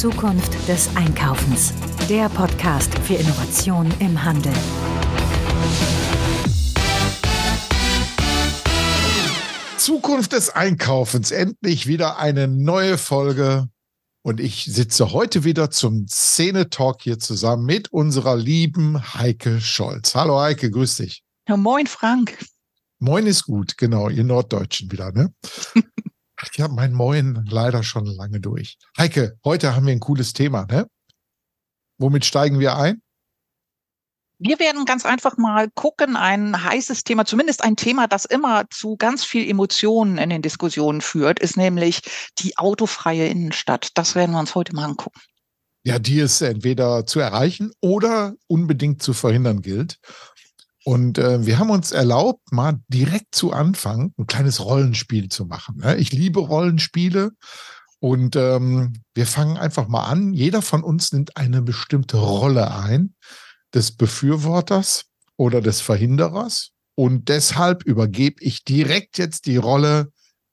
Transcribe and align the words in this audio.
Zukunft 0.00 0.66
des 0.66 0.96
Einkaufens. 0.96 1.74
Der 2.08 2.30
Podcast 2.30 2.98
für 3.00 3.16
Innovation 3.16 3.92
im 3.98 4.24
Handel. 4.24 4.54
Zukunft 9.76 10.32
des 10.32 10.48
Einkaufens. 10.48 11.32
Endlich 11.32 11.86
wieder 11.86 12.16
eine 12.18 12.48
neue 12.48 12.96
Folge. 12.96 13.68
Und 14.22 14.40
ich 14.40 14.64
sitze 14.64 15.12
heute 15.12 15.44
wieder 15.44 15.70
zum 15.70 16.08
Szene-Talk 16.08 17.02
hier 17.02 17.18
zusammen 17.18 17.66
mit 17.66 17.92
unserer 17.92 18.36
lieben 18.36 19.12
Heike 19.12 19.60
Scholz. 19.60 20.14
Hallo 20.14 20.40
Heike, 20.40 20.70
grüß 20.70 20.96
dich. 20.96 21.24
Ja, 21.46 21.58
moin 21.58 21.86
Frank. 21.86 22.38
Moin 23.00 23.26
ist 23.26 23.44
gut, 23.44 23.76
genau, 23.76 24.08
ihr 24.08 24.24
Norddeutschen 24.24 24.90
wieder, 24.90 25.12
ne? 25.12 25.34
ich 26.52 26.60
habe 26.60 26.74
mein 26.74 26.92
Moin 26.92 27.44
leider 27.48 27.82
schon 27.82 28.06
lange 28.06 28.40
durch. 28.40 28.78
Heike, 28.96 29.38
heute 29.44 29.74
haben 29.74 29.86
wir 29.86 29.92
ein 29.92 30.00
cooles 30.00 30.32
Thema, 30.32 30.66
ne? 30.66 30.86
Womit 31.98 32.24
steigen 32.24 32.58
wir 32.58 32.76
ein? 32.76 33.02
Wir 34.42 34.58
werden 34.58 34.86
ganz 34.86 35.04
einfach 35.04 35.36
mal 35.36 35.68
gucken, 35.74 36.16
ein 36.16 36.64
heißes 36.64 37.04
Thema, 37.04 37.26
zumindest 37.26 37.62
ein 37.62 37.76
Thema, 37.76 38.06
das 38.06 38.24
immer 38.24 38.64
zu 38.70 38.96
ganz 38.96 39.22
viel 39.22 39.46
Emotionen 39.46 40.16
in 40.16 40.30
den 40.30 40.40
Diskussionen 40.40 41.02
führt, 41.02 41.38
ist 41.38 41.58
nämlich 41.58 42.00
die 42.38 42.56
autofreie 42.56 43.26
Innenstadt. 43.26 43.90
Das 43.98 44.14
werden 44.14 44.32
wir 44.32 44.40
uns 44.40 44.54
heute 44.54 44.74
mal 44.74 44.84
angucken. 44.84 45.20
Ja, 45.84 45.98
die 45.98 46.20
es 46.20 46.40
entweder 46.40 47.04
zu 47.04 47.20
erreichen 47.20 47.72
oder 47.82 48.34
unbedingt 48.46 49.02
zu 49.02 49.12
verhindern 49.12 49.60
gilt. 49.60 49.98
Und 50.84 51.18
äh, 51.18 51.44
wir 51.44 51.58
haben 51.58 51.70
uns 51.70 51.92
erlaubt, 51.92 52.52
mal 52.52 52.80
direkt 52.88 53.34
zu 53.34 53.52
Anfang 53.52 54.12
ein 54.18 54.26
kleines 54.26 54.64
Rollenspiel 54.64 55.28
zu 55.28 55.44
machen. 55.44 55.76
Ne? 55.78 55.96
Ich 55.96 56.12
liebe 56.12 56.40
Rollenspiele. 56.40 57.32
Und 57.98 58.34
ähm, 58.34 58.94
wir 59.14 59.26
fangen 59.26 59.58
einfach 59.58 59.88
mal 59.88 60.04
an. 60.04 60.32
Jeder 60.32 60.62
von 60.62 60.82
uns 60.82 61.12
nimmt 61.12 61.36
eine 61.36 61.60
bestimmte 61.60 62.16
Rolle 62.16 62.74
ein 62.74 63.14
des 63.74 63.92
Befürworters 63.92 65.04
oder 65.36 65.60
des 65.60 65.82
Verhinderers. 65.82 66.70
Und 66.94 67.28
deshalb 67.28 67.84
übergebe 67.84 68.42
ich 68.42 68.64
direkt 68.64 69.18
jetzt 69.18 69.46
die 69.46 69.58
Rolle 69.58 70.12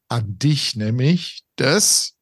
an 0.10 0.38
dich, 0.38 0.76
nämlich 0.76 1.44
des 1.58 2.16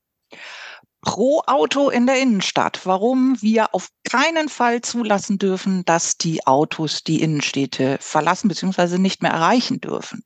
pro 1.06 1.42
Auto 1.46 1.90
in 1.90 2.06
der 2.06 2.20
Innenstadt, 2.20 2.82
warum 2.84 3.42
wir 3.42 3.74
auf 3.74 3.88
keinen 4.04 4.50
Fall 4.50 4.82
zulassen 4.82 5.38
dürfen, 5.38 5.86
dass 5.86 6.18
die 6.18 6.46
Autos 6.46 7.04
die 7.04 7.22
Innenstädte 7.22 7.98
verlassen 8.02 8.50
bzw. 8.50 8.98
nicht 8.98 9.22
mehr 9.22 9.32
erreichen 9.32 9.80
dürfen. 9.80 10.24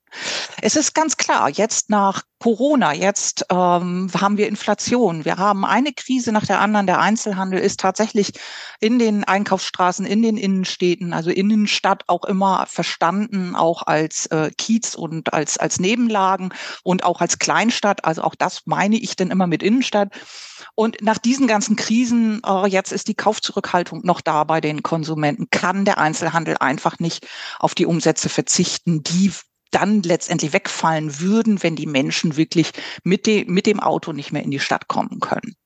Es 0.60 0.74
ist 0.74 0.94
ganz 0.94 1.16
klar, 1.16 1.48
jetzt 1.50 1.90
nach 1.90 2.22
Corona, 2.40 2.94
jetzt 2.94 3.44
ähm, 3.50 4.08
haben 4.18 4.38
wir 4.38 4.48
Inflation, 4.48 5.26
wir 5.26 5.36
haben 5.36 5.66
eine 5.66 5.92
Krise 5.92 6.32
nach 6.32 6.46
der 6.46 6.58
anderen. 6.58 6.86
Der 6.86 6.98
Einzelhandel 6.98 7.60
ist 7.60 7.80
tatsächlich 7.80 8.32
in 8.80 8.98
den 8.98 9.24
Einkaufsstraßen, 9.24 10.06
in 10.06 10.22
den 10.22 10.38
Innenstädten, 10.38 11.12
also 11.12 11.28
Innenstadt 11.28 12.04
auch 12.06 12.24
immer 12.24 12.64
verstanden, 12.66 13.54
auch 13.54 13.82
als 13.86 14.24
äh, 14.26 14.50
Kiez 14.56 14.94
und 14.94 15.34
als, 15.34 15.58
als 15.58 15.80
Nebenlagen 15.80 16.54
und 16.82 17.04
auch 17.04 17.20
als 17.20 17.38
Kleinstadt. 17.38 18.06
Also 18.06 18.22
auch 18.22 18.34
das 18.34 18.62
meine 18.64 18.96
ich 18.96 19.16
denn 19.16 19.30
immer 19.30 19.46
mit 19.46 19.62
Innenstadt. 19.62 20.08
Und 20.74 21.02
nach 21.02 21.18
diesen 21.18 21.46
ganzen 21.46 21.76
Krisen, 21.76 22.40
äh, 22.46 22.66
jetzt 22.68 22.90
ist 22.90 23.08
die 23.08 23.14
Kaufzurückhaltung 23.14 24.00
noch 24.02 24.22
da 24.22 24.44
bei 24.44 24.62
den 24.62 24.82
Konsumenten, 24.82 25.48
kann 25.50 25.84
der 25.84 25.98
Einzelhandel 25.98 26.56
einfach 26.58 27.00
nicht 27.00 27.28
auf 27.58 27.74
die 27.74 27.84
Umsätze 27.84 28.30
verzichten, 28.30 29.02
die 29.02 29.30
dann 29.70 30.02
letztendlich 30.02 30.52
wegfallen 30.52 31.20
würden, 31.20 31.62
wenn 31.62 31.76
die 31.76 31.86
Menschen 31.86 32.36
wirklich 32.36 32.72
mit, 33.04 33.26
de 33.26 33.44
mit 33.46 33.66
dem 33.66 33.80
Auto 33.80 34.12
nicht 34.12 34.32
mehr 34.32 34.42
in 34.42 34.50
die 34.50 34.60
Stadt 34.60 34.88
kommen 34.88 35.20
können. 35.20 35.56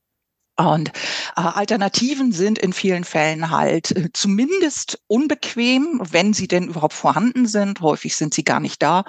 Und 0.57 0.91
äh, 0.91 1.41
Alternativen 1.41 2.31
sind 2.31 2.59
in 2.59 2.73
vielen 2.73 3.05
Fällen 3.05 3.51
halt 3.51 3.91
äh, 3.91 4.11
zumindest 4.13 5.01
unbequem, 5.09 6.01
wenn 6.11 6.33
sie 6.33 6.47
denn 6.47 6.69
überhaupt 6.69 6.95
vorhanden 6.95 7.47
sind. 7.47 7.81
Häufig 7.81 8.15
sind 8.15 8.35
sie 8.35 8.45
gar 8.45 8.61
nicht 8.61 8.81
da. 8.81 9.05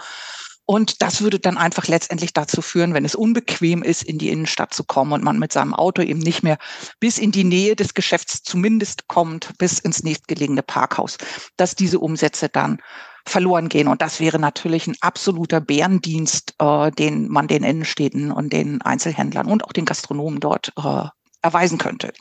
Und 0.68 1.04
das 1.04 1.22
würde 1.22 1.40
dann 1.40 1.58
einfach 1.58 1.88
letztendlich 1.88 2.34
dazu 2.34 2.64
führen, 2.64 2.96
wenn 2.96 3.06
es 3.06 3.14
unbequem 3.14 3.84
ist, 3.84 4.02
in 4.02 4.18
die 4.18 4.30
Innenstadt 4.30 4.74
zu 4.74 4.84
kommen 4.84 5.12
und 5.14 5.24
man 5.24 5.38
mit 5.38 5.54
seinem 5.54 5.76
Auto 5.76 6.02
eben 6.02 6.20
nicht 6.20 6.42
mehr 6.42 6.58
bis 7.00 7.20
in 7.20 7.32
die 7.32 7.44
Nähe 7.44 7.76
des 7.76 7.94
Geschäfts 7.94 8.42
zumindest 8.42 9.08
kommt, 9.08 9.56
bis 9.60 9.78
ins 9.78 10.02
nächstgelegene 10.02 10.64
Parkhaus, 10.64 11.18
dass 11.56 11.76
diese 11.76 12.00
Umsätze 12.00 12.50
dann 12.50 12.82
verloren 13.26 13.70
gehen. 13.70 13.88
Und 13.88 14.02
das 14.02 14.20
wäre 14.20 14.40
natürlich 14.40 14.88
ein 14.88 14.96
absoluter 15.02 15.62
Bärendienst, 15.62 16.56
äh, 16.60 16.92
den 16.92 17.30
man 17.30 17.48
den 17.48 17.64
Innenstädten 17.64 18.32
und 18.32 18.54
den 18.54 18.82
Einzelhändlern 18.82 19.48
und 19.48 19.64
auch 19.64 19.74
den 19.74 19.86
Gastronomen 19.86 20.40
dort 20.40 20.72
äh, 20.78 21.06
erweisen 21.42 21.78
könnte. 21.78 22.14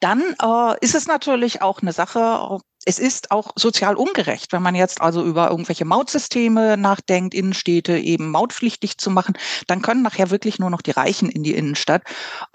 Dann 0.00 0.22
äh, 0.42 0.76
ist 0.80 0.94
es 0.94 1.06
natürlich 1.06 1.60
auch 1.60 1.82
eine 1.82 1.92
Sache, 1.92 2.58
es 2.84 2.98
ist 2.98 3.30
auch 3.30 3.52
sozial 3.56 3.96
ungerecht, 3.96 4.52
wenn 4.52 4.62
man 4.62 4.74
jetzt 4.74 5.00
also 5.02 5.22
über 5.22 5.50
irgendwelche 5.50 5.84
Mautsysteme 5.84 6.78
nachdenkt, 6.78 7.34
Innenstädte 7.34 7.98
eben 7.98 8.30
mautpflichtig 8.30 8.96
zu 8.96 9.10
machen, 9.10 9.34
dann 9.66 9.82
können 9.82 10.02
nachher 10.02 10.30
wirklich 10.30 10.58
nur 10.58 10.70
noch 10.70 10.80
die 10.80 10.92
Reichen 10.92 11.28
in 11.28 11.42
die 11.42 11.54
Innenstadt. 11.54 12.02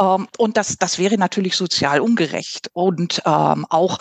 Ähm, 0.02 0.28
und 0.38 0.58
das, 0.58 0.78
das 0.78 0.98
wäre 0.98 1.18
natürlich 1.18 1.56
sozial 1.56 2.00
ungerecht. 2.00 2.70
Und 2.74 3.22
ähm, 3.26 3.68
auch 3.70 4.00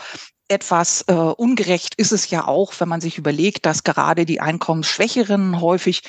etwas 0.53 1.05
äh, 1.09 1.13
ungerecht 1.13 1.95
ist 1.97 2.13
es 2.13 2.31
ja 2.31 2.47
auch, 2.47 2.73
wenn 2.79 2.89
man 2.89 3.01
sich 3.01 3.19
überlegt, 3.19 3.67
dass 3.67 3.83
gerade 3.83 4.25
die 4.25 4.41
Einkommensschwächeren 4.41 5.61
häufig 5.61 6.03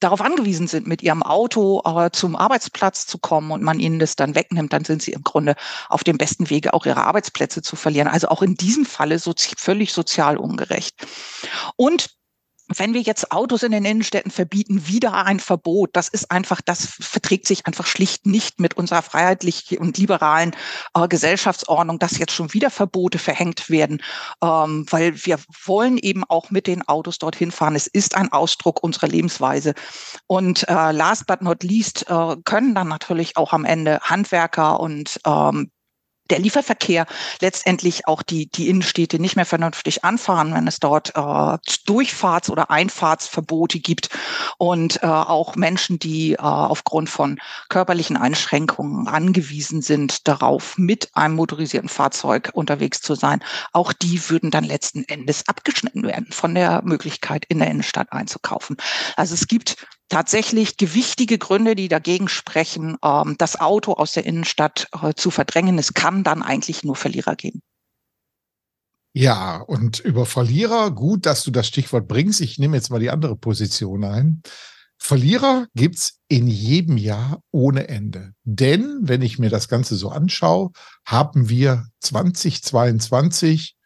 darauf 0.00 0.22
angewiesen 0.22 0.66
sind, 0.66 0.86
mit 0.86 1.02
ihrem 1.02 1.22
Auto 1.22 1.82
äh, 1.84 2.10
zum 2.10 2.34
Arbeitsplatz 2.34 3.06
zu 3.06 3.18
kommen 3.18 3.50
und 3.50 3.62
man 3.62 3.78
ihnen 3.78 3.98
das 3.98 4.16
dann 4.16 4.34
wegnimmt, 4.34 4.72
dann 4.72 4.84
sind 4.84 5.02
sie 5.02 5.12
im 5.12 5.22
Grunde 5.22 5.54
auf 5.88 6.04
dem 6.04 6.16
besten 6.16 6.48
Wege, 6.48 6.72
auch 6.72 6.86
ihre 6.86 7.04
Arbeitsplätze 7.04 7.60
zu 7.60 7.76
verlieren. 7.76 8.08
Also 8.08 8.28
auch 8.28 8.42
in 8.42 8.54
diesem 8.54 8.86
Falle 8.86 9.18
sozi 9.18 9.54
völlig 9.58 9.92
sozial 9.92 10.38
ungerecht. 10.38 10.94
Und 11.76 12.08
wenn 12.76 12.94
wir 12.94 13.00
jetzt 13.00 13.32
Autos 13.32 13.62
in 13.62 13.72
den 13.72 13.84
Innenstädten 13.84 14.30
verbieten, 14.30 14.86
wieder 14.86 15.26
ein 15.26 15.40
Verbot, 15.40 15.90
das 15.94 16.08
ist 16.08 16.30
einfach, 16.30 16.60
das 16.60 16.86
verträgt 17.00 17.46
sich 17.46 17.66
einfach 17.66 17.86
schlicht 17.86 18.26
nicht 18.26 18.60
mit 18.60 18.74
unserer 18.74 19.02
freiheitlichen 19.02 19.78
und 19.78 19.98
liberalen 19.98 20.54
äh, 20.94 21.08
Gesellschaftsordnung, 21.08 21.98
dass 21.98 22.18
jetzt 22.18 22.32
schon 22.32 22.52
wieder 22.54 22.70
Verbote 22.70 23.18
verhängt 23.18 23.70
werden, 23.70 24.02
ähm, 24.42 24.86
weil 24.90 25.24
wir 25.24 25.38
wollen 25.64 25.98
eben 25.98 26.24
auch 26.24 26.50
mit 26.50 26.66
den 26.66 26.86
Autos 26.86 27.18
dorthin 27.18 27.50
fahren. 27.50 27.74
Es 27.74 27.86
ist 27.86 28.16
ein 28.16 28.32
Ausdruck 28.32 28.82
unserer 28.82 29.08
Lebensweise. 29.08 29.74
Und 30.26 30.68
äh, 30.68 30.92
last 30.92 31.26
but 31.26 31.42
not 31.42 31.62
least 31.62 32.08
äh, 32.08 32.36
können 32.44 32.74
dann 32.74 32.88
natürlich 32.88 33.36
auch 33.36 33.52
am 33.52 33.64
Ende 33.64 34.00
Handwerker 34.02 34.80
und 34.80 35.18
ähm, 35.26 35.70
der 36.30 36.38
Lieferverkehr 36.38 37.06
letztendlich 37.40 38.06
auch 38.06 38.22
die, 38.22 38.46
die 38.50 38.68
Innenstädte 38.68 39.18
nicht 39.18 39.36
mehr 39.36 39.46
vernünftig 39.46 40.04
anfahren, 40.04 40.54
wenn 40.54 40.66
es 40.66 40.78
dort 40.78 41.10
äh, 41.10 41.20
Durchfahrts- 41.20 42.50
oder 42.50 42.70
Einfahrtsverbote 42.70 43.80
gibt 43.80 44.10
und 44.58 45.02
äh, 45.02 45.06
auch 45.06 45.56
Menschen, 45.56 45.98
die 45.98 46.32
äh, 46.32 46.38
aufgrund 46.38 47.08
von 47.08 47.38
körperlichen 47.68 48.16
Einschränkungen 48.16 49.08
angewiesen 49.08 49.82
sind, 49.82 50.28
darauf 50.28 50.78
mit 50.78 51.10
einem 51.14 51.34
motorisierten 51.34 51.88
Fahrzeug 51.88 52.50
unterwegs 52.54 53.00
zu 53.00 53.14
sein, 53.14 53.42
auch 53.72 53.92
die 53.92 54.28
würden 54.30 54.50
dann 54.50 54.64
letzten 54.64 55.04
Endes 55.04 55.48
abgeschnitten 55.48 56.02
werden 56.04 56.28
von 56.30 56.54
der 56.54 56.82
Möglichkeit, 56.82 57.44
in 57.48 57.58
der 57.58 57.68
Innenstadt 57.68 58.12
einzukaufen. 58.12 58.76
Also 59.16 59.34
es 59.34 59.46
gibt 59.46 59.76
tatsächlich 60.10 60.76
gewichtige 60.76 61.38
Gründe, 61.38 61.74
die 61.74 61.88
dagegen 61.88 62.28
sprechen, 62.28 62.96
ähm, 63.02 63.36
das 63.38 63.58
Auto 63.58 63.94
aus 63.94 64.12
der 64.12 64.26
Innenstadt 64.26 64.88
äh, 65.02 65.14
zu 65.14 65.30
verdrängen. 65.30 65.78
Es 65.78 65.94
kann 65.94 66.22
dann 66.22 66.42
eigentlich 66.42 66.84
nur 66.84 66.96
Verlierer 66.96 67.36
geben. 67.36 67.62
Ja, 69.12 69.56
und 69.56 69.98
über 69.98 70.26
Verlierer, 70.26 70.90
gut, 70.92 71.26
dass 71.26 71.42
du 71.42 71.50
das 71.50 71.66
Stichwort 71.66 72.06
bringst. 72.06 72.40
Ich 72.40 72.58
nehme 72.58 72.76
jetzt 72.76 72.90
mal 72.90 73.00
die 73.00 73.10
andere 73.10 73.36
Position 73.36 74.04
ein. 74.04 74.42
Verlierer 74.98 75.66
gibt's 75.74 76.20
in 76.28 76.46
jedem 76.46 76.96
Jahr 76.96 77.42
ohne 77.50 77.88
Ende. 77.88 78.34
Denn, 78.44 79.00
wenn 79.02 79.22
ich 79.22 79.38
mir 79.38 79.48
das 79.48 79.68
Ganze 79.68 79.96
so 79.96 80.10
anschaue, 80.10 80.70
haben 81.06 81.48
wir 81.48 81.86
2022 82.00 83.76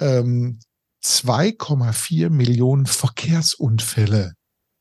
ähm, 0.00 0.58
2,4 1.04 2.30
Millionen 2.30 2.86
Verkehrsunfälle 2.86 4.34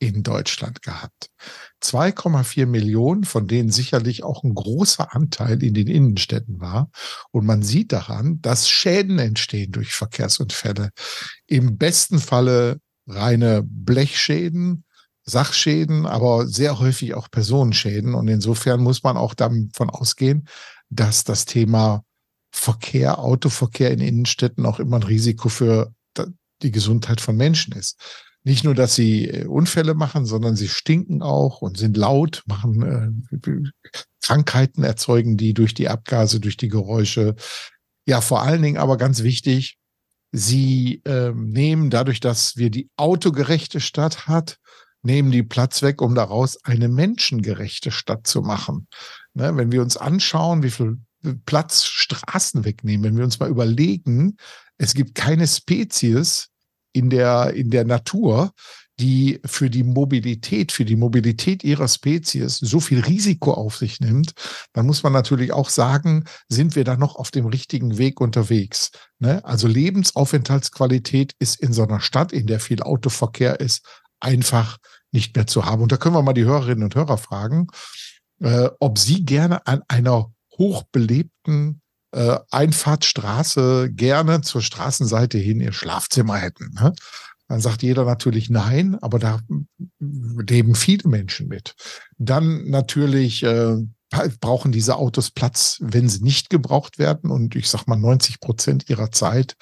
in 0.07 0.23
Deutschland 0.23 0.81
gehabt. 0.81 1.29
2,4 1.83 2.65
Millionen, 2.65 3.23
von 3.23 3.47
denen 3.47 3.69
sicherlich 3.69 4.23
auch 4.23 4.43
ein 4.43 4.53
großer 4.53 5.13
Anteil 5.13 5.61
in 5.61 5.73
den 5.73 5.87
Innenstädten 5.87 6.61
war. 6.61 6.89
Und 7.31 7.45
man 7.45 7.61
sieht 7.63 7.91
daran, 7.91 8.41
dass 8.41 8.69
Schäden 8.69 9.19
entstehen 9.19 9.71
durch 9.71 9.93
Verkehrsunfälle. 9.93 10.91
Im 11.47 11.77
besten 11.77 12.19
Falle 12.19 12.79
reine 13.05 13.63
Blechschäden, 13.65 14.85
Sachschäden, 15.25 16.05
aber 16.05 16.47
sehr 16.47 16.79
häufig 16.79 17.13
auch 17.13 17.29
Personenschäden. 17.29 18.13
Und 18.13 18.27
insofern 18.27 18.81
muss 18.81 19.03
man 19.03 19.17
auch 19.17 19.33
davon 19.33 19.89
ausgehen, 19.89 20.47
dass 20.89 21.23
das 21.23 21.45
Thema 21.45 22.03
Verkehr, 22.51 23.19
Autoverkehr 23.19 23.91
in 23.91 23.99
Innenstädten 23.99 24.65
auch 24.65 24.79
immer 24.79 24.97
ein 24.97 25.03
Risiko 25.03 25.49
für 25.49 25.91
die 26.61 26.71
Gesundheit 26.71 27.19
von 27.19 27.35
Menschen 27.35 27.73
ist 27.73 27.97
nicht 28.43 28.63
nur, 28.63 28.75
dass 28.75 28.95
sie 28.95 29.29
äh, 29.29 29.45
Unfälle 29.45 29.93
machen, 29.93 30.25
sondern 30.25 30.55
sie 30.55 30.67
stinken 30.67 31.21
auch 31.21 31.61
und 31.61 31.77
sind 31.77 31.97
laut, 31.97 32.43
machen 32.45 33.31
äh, 33.33 33.49
Krankheiten 34.21 34.83
erzeugen 34.83 35.37
die 35.37 35.53
durch 35.53 35.73
die 35.73 35.89
Abgase, 35.89 36.39
durch 36.39 36.57
die 36.57 36.69
Geräusche. 36.69 37.35
Ja, 38.05 38.21
vor 38.21 38.41
allen 38.41 38.61
Dingen 38.61 38.77
aber 38.77 38.97
ganz 38.97 39.23
wichtig, 39.23 39.77
sie 40.31 41.01
ähm, 41.05 41.49
nehmen 41.49 41.89
dadurch, 41.89 42.19
dass 42.19 42.57
wir 42.57 42.69
die 42.69 42.89
autogerechte 42.97 43.79
Stadt 43.79 44.27
hat, 44.27 44.57
nehmen 45.03 45.31
die 45.31 45.43
Platz 45.43 45.81
weg, 45.81 46.01
um 46.01 46.15
daraus 46.15 46.63
eine 46.63 46.87
menschengerechte 46.87 47.91
Stadt 47.91 48.25
zu 48.27 48.41
machen. 48.41 48.87
Ne, 49.33 49.55
wenn 49.55 49.71
wir 49.71 49.81
uns 49.81 49.97
anschauen, 49.97 50.63
wie 50.63 50.71
viel 50.71 50.99
Platz 51.45 51.83
Straßen 51.85 52.65
wegnehmen, 52.65 53.03
wenn 53.03 53.17
wir 53.17 53.23
uns 53.23 53.39
mal 53.39 53.49
überlegen, 53.49 54.37
es 54.77 54.93
gibt 54.93 55.15
keine 55.15 55.47
Spezies 55.47 56.49
in 56.93 57.09
der, 57.09 57.53
in 57.53 57.69
der 57.69 57.85
Natur, 57.85 58.53
die 58.99 59.39
für 59.45 59.69
die 59.69 59.83
Mobilität, 59.83 60.71
für 60.71 60.85
die 60.85 60.95
Mobilität 60.95 61.63
ihrer 61.63 61.87
Spezies 61.87 62.57
so 62.57 62.79
viel 62.79 62.99
Risiko 62.99 63.53
auf 63.53 63.77
sich 63.77 63.99
nimmt, 63.99 64.33
dann 64.73 64.85
muss 64.85 65.01
man 65.01 65.13
natürlich 65.13 65.51
auch 65.51 65.69
sagen, 65.69 66.25
sind 66.47 66.75
wir 66.75 66.83
da 66.83 66.95
noch 66.95 67.15
auf 67.15 67.31
dem 67.31 67.47
richtigen 67.47 67.97
Weg 67.97 68.21
unterwegs. 68.21 68.91
Ne? 69.19 69.43
Also 69.43 69.67
Lebensaufenthaltsqualität 69.67 71.33
ist 71.39 71.59
in 71.59 71.73
so 71.73 71.83
einer 71.83 72.01
Stadt, 72.01 72.31
in 72.31 72.45
der 72.45 72.59
viel 72.59 72.83
Autoverkehr 72.83 73.59
ist, 73.59 73.83
einfach 74.19 74.77
nicht 75.11 75.35
mehr 75.35 75.47
zu 75.47 75.65
haben. 75.65 75.81
Und 75.81 75.91
da 75.91 75.97
können 75.97 76.15
wir 76.15 76.21
mal 76.21 76.33
die 76.33 76.45
Hörerinnen 76.45 76.83
und 76.83 76.95
Hörer 76.95 77.17
fragen, 77.17 77.67
äh, 78.41 78.69
ob 78.79 78.99
sie 78.99 79.25
gerne 79.25 79.65
an 79.65 79.81
einer 79.87 80.31
hochbelebten 80.57 81.81
äh, 82.13 82.37
Einfahrtsstraße 82.51 83.91
gerne 83.91 84.41
zur 84.41 84.61
Straßenseite 84.61 85.37
hin 85.37 85.59
ihr 85.59 85.73
Schlafzimmer 85.73 86.37
hätten. 86.37 86.73
Ne? 86.73 86.93
Dann 87.47 87.59
sagt 87.59 87.83
jeder 87.83 88.05
natürlich 88.05 88.49
nein, 88.49 88.97
aber 89.01 89.19
da 89.19 89.39
leben 89.99 90.75
viele 90.75 91.09
Menschen 91.09 91.47
mit. 91.47 91.75
Dann 92.17 92.69
natürlich 92.69 93.43
äh, 93.43 93.77
brauchen 94.39 94.71
diese 94.71 94.95
Autos 94.95 95.31
Platz, 95.31 95.77
wenn 95.81 96.07
sie 96.07 96.23
nicht 96.23 96.49
gebraucht 96.49 96.99
werden. 96.99 97.31
Und 97.31 97.55
ich 97.55 97.69
sag 97.69 97.87
mal, 97.87 97.97
90 97.97 98.39
Prozent 98.39 98.89
ihrer 98.89 99.11
Zeit, 99.11 99.55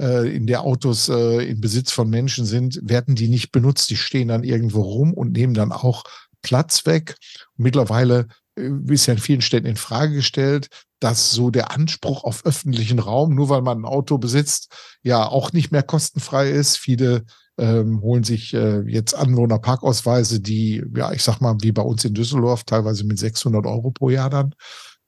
äh, 0.00 0.34
in 0.34 0.46
der 0.46 0.62
Autos 0.62 1.08
äh, 1.08 1.48
im 1.48 1.60
Besitz 1.60 1.92
von 1.92 2.10
Menschen 2.10 2.44
sind, 2.44 2.80
werden 2.82 3.14
die 3.14 3.28
nicht 3.28 3.52
benutzt. 3.52 3.90
Die 3.90 3.96
stehen 3.96 4.28
dann 4.28 4.44
irgendwo 4.44 4.82
rum 4.82 5.14
und 5.14 5.32
nehmen 5.32 5.54
dann 5.54 5.72
auch 5.72 6.04
Platz 6.42 6.86
weg. 6.86 7.16
Mittlerweile 7.56 8.26
ist 8.56 9.06
ja 9.06 9.14
in 9.14 9.20
vielen 9.20 9.40
Städten 9.40 9.66
in 9.66 9.76
Frage 9.76 10.14
gestellt, 10.14 10.68
dass 11.00 11.32
so 11.32 11.50
der 11.50 11.72
Anspruch 11.72 12.24
auf 12.24 12.46
öffentlichen 12.46 12.98
Raum, 12.98 13.34
nur 13.34 13.48
weil 13.48 13.62
man 13.62 13.80
ein 13.80 13.84
Auto 13.84 14.18
besitzt, 14.18 14.72
ja 15.02 15.26
auch 15.26 15.52
nicht 15.52 15.72
mehr 15.72 15.82
kostenfrei 15.82 16.50
ist. 16.50 16.78
Viele 16.78 17.24
ähm, 17.58 18.00
holen 18.00 18.24
sich 18.24 18.54
äh, 18.54 18.80
jetzt 18.86 19.14
Anwohnerparkausweise, 19.14 20.40
die, 20.40 20.82
ja, 20.96 21.12
ich 21.12 21.22
sag 21.22 21.40
mal, 21.40 21.56
wie 21.60 21.72
bei 21.72 21.82
uns 21.82 22.04
in 22.04 22.14
Düsseldorf, 22.14 22.64
teilweise 22.64 23.04
mit 23.04 23.18
600 23.18 23.66
Euro 23.66 23.90
pro 23.90 24.10
Jahr 24.10 24.30
dann 24.30 24.54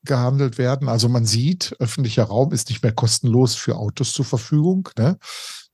gehandelt 0.04 0.58
werden. 0.58 0.88
Also 0.88 1.08
man 1.08 1.26
sieht, 1.26 1.74
öffentlicher 1.80 2.24
Raum 2.24 2.52
ist 2.52 2.68
nicht 2.68 2.82
mehr 2.82 2.92
kostenlos 2.92 3.54
für 3.54 3.76
Autos 3.76 4.12
zur 4.12 4.24
Verfügung. 4.24 4.88
Ne? 4.96 5.18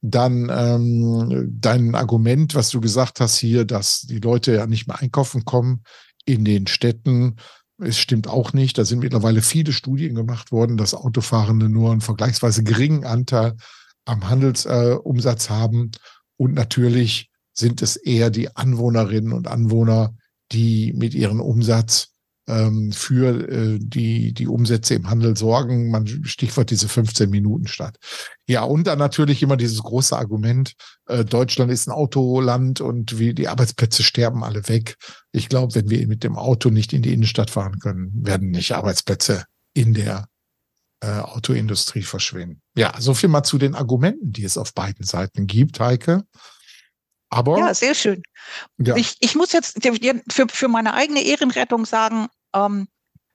Dann 0.00 0.50
ähm, 0.50 1.48
dein 1.60 1.94
Argument, 1.94 2.54
was 2.54 2.70
du 2.70 2.80
gesagt 2.80 3.20
hast 3.20 3.36
hier, 3.36 3.64
dass 3.64 4.02
die 4.02 4.18
Leute 4.18 4.54
ja 4.54 4.66
nicht 4.66 4.88
mehr 4.88 4.98
einkaufen 4.98 5.44
kommen 5.44 5.82
in 6.24 6.44
den 6.44 6.66
Städten, 6.66 7.36
es 7.82 7.98
stimmt 7.98 8.28
auch 8.28 8.52
nicht. 8.52 8.78
Da 8.78 8.84
sind 8.84 9.00
mittlerweile 9.00 9.42
viele 9.42 9.72
Studien 9.72 10.14
gemacht 10.14 10.52
worden, 10.52 10.76
dass 10.76 10.94
Autofahrende 10.94 11.68
nur 11.68 11.92
einen 11.92 12.00
vergleichsweise 12.00 12.62
geringen 12.62 13.04
Anteil 13.04 13.56
am 14.04 14.28
Handelsumsatz 14.28 15.46
äh, 15.46 15.50
haben. 15.50 15.90
Und 16.36 16.54
natürlich 16.54 17.30
sind 17.52 17.82
es 17.82 17.96
eher 17.96 18.30
die 18.30 18.56
Anwohnerinnen 18.56 19.32
und 19.32 19.48
Anwohner, 19.48 20.14
die 20.52 20.92
mit 20.92 21.14
ihrem 21.14 21.40
Umsatz 21.40 22.11
ähm, 22.52 22.92
für 22.92 23.48
äh, 23.48 23.78
die, 23.80 24.34
die 24.34 24.46
Umsätze 24.46 24.94
im 24.94 25.08
Handel 25.08 25.36
sorgen. 25.36 25.90
Man 25.90 26.06
Stichwort 26.06 26.70
diese 26.70 26.88
15 26.88 27.30
Minuten 27.30 27.66
statt. 27.66 27.96
Ja, 28.46 28.62
und 28.62 28.86
dann 28.86 28.98
natürlich 28.98 29.42
immer 29.42 29.56
dieses 29.56 29.82
große 29.82 30.16
Argument, 30.16 30.74
äh, 31.06 31.24
Deutschland 31.24 31.72
ist 31.72 31.88
ein 31.88 31.92
Autoland 31.92 32.80
und 32.80 33.18
wie 33.18 33.32
die 33.32 33.48
Arbeitsplätze 33.48 34.02
sterben 34.02 34.44
alle 34.44 34.68
weg. 34.68 34.96
Ich 35.32 35.48
glaube, 35.48 35.74
wenn 35.74 35.88
wir 35.88 36.06
mit 36.06 36.24
dem 36.24 36.36
Auto 36.36 36.68
nicht 36.68 36.92
in 36.92 37.02
die 37.02 37.14
Innenstadt 37.14 37.50
fahren 37.50 37.78
können, 37.78 38.10
werden 38.14 38.50
nicht 38.50 38.72
Arbeitsplätze 38.72 39.44
in 39.72 39.94
der 39.94 40.28
äh, 41.00 41.20
Autoindustrie 41.20 42.02
verschwinden. 42.02 42.60
Ja, 42.76 42.92
so 42.98 43.14
viel 43.14 43.30
mal 43.30 43.44
zu 43.44 43.56
den 43.56 43.74
Argumenten, 43.74 44.32
die 44.32 44.44
es 44.44 44.58
auf 44.58 44.74
beiden 44.74 45.06
Seiten 45.06 45.46
gibt, 45.46 45.80
Heike. 45.80 46.24
Aber 47.30 47.58
ja, 47.58 47.72
sehr 47.72 47.94
schön. 47.94 48.22
Ja. 48.76 48.94
Ich, 48.96 49.16
ich 49.20 49.34
muss 49.34 49.52
jetzt 49.52 49.78
für, 50.30 50.46
für 50.50 50.68
meine 50.68 50.92
eigene 50.92 51.22
Ehrenrettung 51.22 51.86
sagen, 51.86 52.28
ähm, 52.54 52.88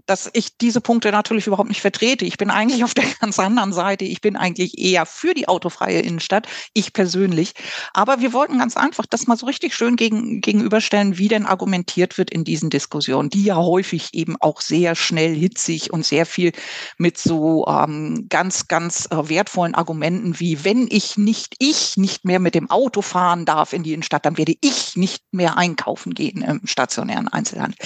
dass 0.08 0.30
ich 0.34 0.58
diese 0.58 0.82
Punkte 0.82 1.12
natürlich 1.12 1.48
überhaupt 1.48 1.70
nicht 1.70 1.82
vertrete. 1.82 2.26
Ich 2.26 2.38
bin 2.38 2.50
eigentlich 2.50 2.84
auf 2.84 2.94
der 2.94 3.06
ganz 3.20 3.38
anderen 3.38 3.74
Seite. 3.74 4.06
Ich 4.06 4.22
bin 4.22 4.36
eigentlich 4.36 4.80
eher 4.80 5.06
für 5.06 5.34
die 5.34 5.48
autofreie 5.48 6.00
Innenstadt, 6.00 6.48
ich 6.74 6.94
persönlich. 6.94 7.54
Aber 7.94 8.22
wir 8.22 8.34
wollten 8.34 8.58
ganz 8.58 8.78
einfach 8.78 9.06
das 9.06 9.28
mal 9.28 9.38
so 9.38 9.46
richtig 9.46 9.76
schön 9.76 9.98
gegen, 9.98 10.42
gegenüberstellen, 10.42 11.18
wie 11.18 11.28
denn 11.28 11.46
argumentiert 11.46 12.18
wird 12.18 12.32
in 12.32 12.46
diesen 12.46 12.70
Diskussionen, 12.70 13.30
die 13.30 13.44
ja 13.44 13.58
häufig 13.58 14.14
eben 14.14 14.38
auch 14.40 14.62
sehr 14.62 14.96
schnell 14.96 15.36
hitzig 15.36 15.92
und 15.92 16.06
sehr 16.06 16.26
viel 16.26 16.54
mit 16.98 17.18
so 17.18 17.68
ähm, 17.68 18.28
ganz, 18.30 18.68
ganz 18.68 19.08
äh, 19.12 19.30
wertvollen 19.30 19.76
Argumenten 19.76 20.40
wie, 20.40 20.64
wenn 20.64 20.88
ich 20.90 21.18
nicht, 21.18 21.56
ich 21.60 21.98
nicht 21.98 22.24
mehr 22.24 22.40
mit 22.40 22.56
dem 22.56 22.70
Auto 22.70 23.02
fahren 23.02 23.44
darf 23.46 23.74
in 23.74 23.84
die 23.84 23.94
Innenstadt, 23.94 24.26
dann 24.26 24.38
werde 24.38 24.56
ich 24.62 24.96
nicht 24.96 25.24
mehr 25.32 25.58
einkaufen 25.58 26.14
gehen 26.14 26.42
im 26.42 26.66
stationären 26.66 27.28
Einzelhandel. 27.28 27.78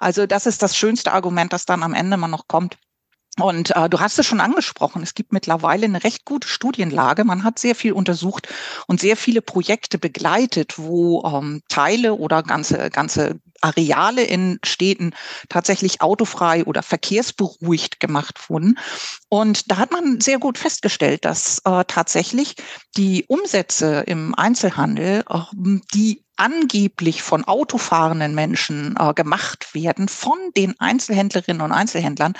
Also 0.00 0.26
das 0.26 0.46
ist 0.46 0.62
das 0.62 0.76
schönste 0.76 1.12
Argument, 1.12 1.52
das 1.52 1.65
dann 1.66 1.82
am 1.82 1.94
Ende 1.94 2.16
mal 2.16 2.28
noch 2.28 2.48
kommt. 2.48 2.78
Und 3.38 3.76
äh, 3.76 3.90
du 3.90 4.00
hast 4.00 4.18
es 4.18 4.24
schon 4.24 4.40
angesprochen, 4.40 5.02
es 5.02 5.14
gibt 5.14 5.32
mittlerweile 5.32 5.84
eine 5.84 6.02
recht 6.04 6.24
gute 6.24 6.48
Studienlage. 6.48 7.22
Man 7.24 7.44
hat 7.44 7.58
sehr 7.58 7.74
viel 7.74 7.92
untersucht 7.92 8.48
und 8.86 8.98
sehr 8.98 9.16
viele 9.16 9.42
Projekte 9.42 9.98
begleitet, 9.98 10.78
wo 10.78 11.22
ähm, 11.22 11.60
Teile 11.68 12.14
oder 12.14 12.42
ganze, 12.42 12.88
ganze 12.88 13.38
Areale 13.60 14.22
in 14.22 14.58
Städten 14.64 15.14
tatsächlich 15.50 16.00
autofrei 16.00 16.64
oder 16.64 16.82
verkehrsberuhigt 16.82 18.00
gemacht 18.00 18.48
wurden. 18.48 18.78
Und 19.28 19.70
da 19.70 19.76
hat 19.76 19.92
man 19.92 20.20
sehr 20.20 20.38
gut 20.38 20.56
festgestellt, 20.56 21.26
dass 21.26 21.60
äh, 21.66 21.84
tatsächlich 21.86 22.54
die 22.96 23.26
Umsätze 23.28 24.04
im 24.06 24.34
Einzelhandel, 24.34 25.24
äh, 25.28 25.40
die 25.92 26.25
angeblich 26.36 27.22
von 27.22 27.44
autofahrenden 27.44 28.34
Menschen 28.34 28.94
äh, 28.98 29.14
gemacht 29.14 29.74
werden, 29.74 30.08
von 30.08 30.38
den 30.56 30.78
Einzelhändlerinnen 30.78 31.62
und 31.62 31.72
Einzelhändlern 31.72 32.34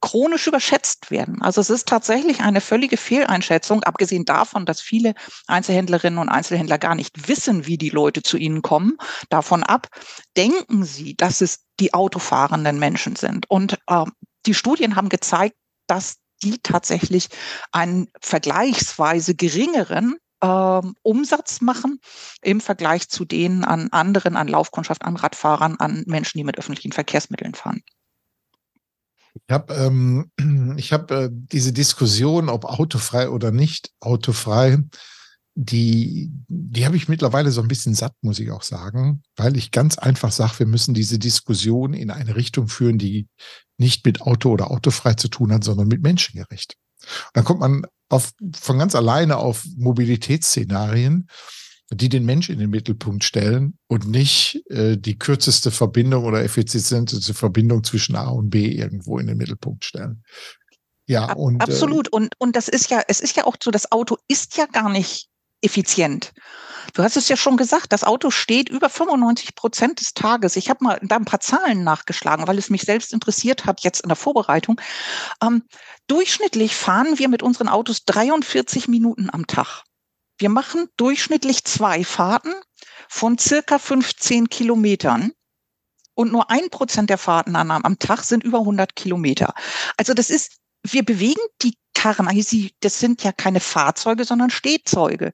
chronisch 0.00 0.46
überschätzt 0.46 1.10
werden. 1.10 1.42
Also 1.42 1.60
es 1.60 1.70
ist 1.70 1.88
tatsächlich 1.88 2.40
eine 2.40 2.60
völlige 2.60 2.96
Fehleinschätzung, 2.96 3.82
abgesehen 3.82 4.24
davon, 4.24 4.66
dass 4.66 4.80
viele 4.80 5.14
Einzelhändlerinnen 5.46 6.18
und 6.18 6.28
Einzelhändler 6.28 6.78
gar 6.78 6.94
nicht 6.94 7.28
wissen, 7.28 7.66
wie 7.66 7.78
die 7.78 7.90
Leute 7.90 8.22
zu 8.22 8.36
ihnen 8.36 8.62
kommen. 8.62 8.96
Davon 9.28 9.62
ab 9.62 9.88
denken 10.36 10.84
sie, 10.84 11.16
dass 11.16 11.40
es 11.40 11.60
die 11.80 11.94
autofahrenden 11.94 12.78
Menschen 12.78 13.16
sind. 13.16 13.50
Und 13.50 13.78
äh, 13.86 14.04
die 14.46 14.54
Studien 14.54 14.96
haben 14.96 15.08
gezeigt, 15.08 15.56
dass 15.86 16.16
die 16.42 16.58
tatsächlich 16.62 17.28
einen 17.72 18.08
vergleichsweise 18.20 19.34
geringeren 19.34 20.16
ähm, 20.42 20.94
Umsatz 21.02 21.60
machen 21.60 22.00
im 22.42 22.60
Vergleich 22.60 23.08
zu 23.08 23.24
denen 23.24 23.64
an 23.64 23.88
anderen, 23.90 24.36
an 24.36 24.48
Laufkundschaft, 24.48 25.02
an 25.02 25.16
Radfahrern, 25.16 25.76
an 25.76 26.04
Menschen, 26.06 26.38
die 26.38 26.44
mit 26.44 26.58
öffentlichen 26.58 26.92
Verkehrsmitteln 26.92 27.54
fahren. 27.54 27.82
Ich 29.34 29.52
habe 29.52 29.74
ähm, 29.74 30.30
hab, 30.90 31.10
äh, 31.10 31.28
diese 31.30 31.72
Diskussion, 31.72 32.48
ob 32.48 32.64
autofrei 32.64 33.28
oder 33.28 33.50
nicht 33.50 33.90
autofrei, 34.00 34.78
die, 35.54 36.30
die 36.48 36.86
habe 36.86 36.96
ich 36.96 37.08
mittlerweile 37.08 37.50
so 37.50 37.60
ein 37.60 37.68
bisschen 37.68 37.94
satt, 37.94 38.14
muss 38.22 38.38
ich 38.38 38.50
auch 38.50 38.62
sagen, 38.62 39.22
weil 39.36 39.56
ich 39.56 39.72
ganz 39.72 39.98
einfach 39.98 40.32
sage, 40.32 40.60
wir 40.60 40.66
müssen 40.66 40.94
diese 40.94 41.18
Diskussion 41.18 41.92
in 41.92 42.10
eine 42.10 42.36
Richtung 42.36 42.68
führen, 42.68 42.98
die 42.98 43.28
nicht 43.76 44.04
mit 44.06 44.22
Auto 44.22 44.50
oder 44.50 44.70
autofrei 44.70 45.14
zu 45.14 45.28
tun 45.28 45.52
hat, 45.52 45.64
sondern 45.64 45.88
mit 45.88 46.02
menschengerecht. 46.02 46.76
Und 47.02 47.30
dann 47.34 47.44
kommt 47.44 47.60
man 47.60 47.86
auf, 48.10 48.32
von 48.58 48.78
ganz 48.78 48.94
alleine 48.94 49.38
auf 49.38 49.64
Mobilitätsszenarien, 49.76 51.28
die 51.92 52.08
den 52.08 52.24
Mensch 52.24 52.50
in 52.50 52.58
den 52.58 52.70
Mittelpunkt 52.70 53.24
stellen 53.24 53.78
und 53.88 54.06
nicht 54.06 54.62
äh, 54.68 54.96
die 54.96 55.18
kürzeste 55.18 55.70
Verbindung 55.70 56.24
oder 56.24 56.44
effizienteste 56.44 57.34
Verbindung 57.34 57.82
zwischen 57.82 58.14
A 58.14 58.28
und 58.28 58.50
B 58.50 58.66
irgendwo 58.66 59.18
in 59.18 59.26
den 59.26 59.38
Mittelpunkt 59.38 59.84
stellen. 59.84 60.22
Ja, 61.06 61.32
und 61.32 61.60
absolut. 61.60 62.08
Äh, 62.08 62.16
und 62.16 62.34
und 62.38 62.54
das 62.54 62.68
ist 62.68 62.90
ja, 62.90 63.02
es 63.08 63.20
ist 63.20 63.36
ja 63.36 63.44
auch 63.44 63.56
so, 63.60 63.70
das 63.70 63.90
Auto 63.90 64.16
ist 64.28 64.56
ja 64.56 64.66
gar 64.66 64.88
nicht 64.88 65.28
effizient. 65.62 66.32
Du 66.94 67.02
hast 67.02 67.16
es 67.16 67.28
ja 67.28 67.36
schon 67.36 67.56
gesagt, 67.56 67.92
das 67.92 68.04
Auto 68.04 68.30
steht 68.30 68.68
über 68.68 68.88
95 68.88 69.54
Prozent 69.54 70.00
des 70.00 70.14
Tages. 70.14 70.56
Ich 70.56 70.70
habe 70.70 70.82
mal 70.82 70.98
da 71.02 71.16
ein 71.16 71.24
paar 71.24 71.40
Zahlen 71.40 71.84
nachgeschlagen, 71.84 72.46
weil 72.48 72.58
es 72.58 72.70
mich 72.70 72.82
selbst 72.82 73.12
interessiert 73.12 73.66
hat 73.66 73.82
jetzt 73.82 74.00
in 74.00 74.08
der 74.08 74.16
Vorbereitung. 74.16 74.80
Ähm, 75.42 75.62
durchschnittlich 76.10 76.74
fahren 76.74 77.18
wir 77.18 77.28
mit 77.28 77.42
unseren 77.42 77.68
Autos 77.68 78.04
43 78.04 78.88
Minuten 78.88 79.30
am 79.30 79.46
Tag. 79.46 79.84
Wir 80.38 80.48
machen 80.48 80.88
durchschnittlich 80.96 81.64
zwei 81.64 82.02
Fahrten 82.02 82.52
von 83.08 83.38
circa 83.38 83.78
15 83.78 84.48
Kilometern. 84.48 85.32
und 86.14 86.32
nur 86.32 86.50
ein 86.50 86.68
Prozent 86.68 87.08
der 87.08 87.16
Fahrten 87.16 87.56
am, 87.56 87.98
Tag 87.98 88.24
sind 88.24 88.44
über 88.44 88.58
100 88.58 88.94
Kilometer. 88.94 89.54
Also 89.96 90.12
das 90.12 90.28
ist, 90.28 90.58
wir 90.82 91.02
bewegen 91.02 91.40
die 91.62 91.78
Karren, 91.94 92.28
das 92.80 93.00
sind 93.00 93.22
ja 93.22 93.32
keine 93.32 93.60
Fahrzeuge, 93.60 94.24
sondern 94.24 94.50
Stehzeuge. 94.50 95.32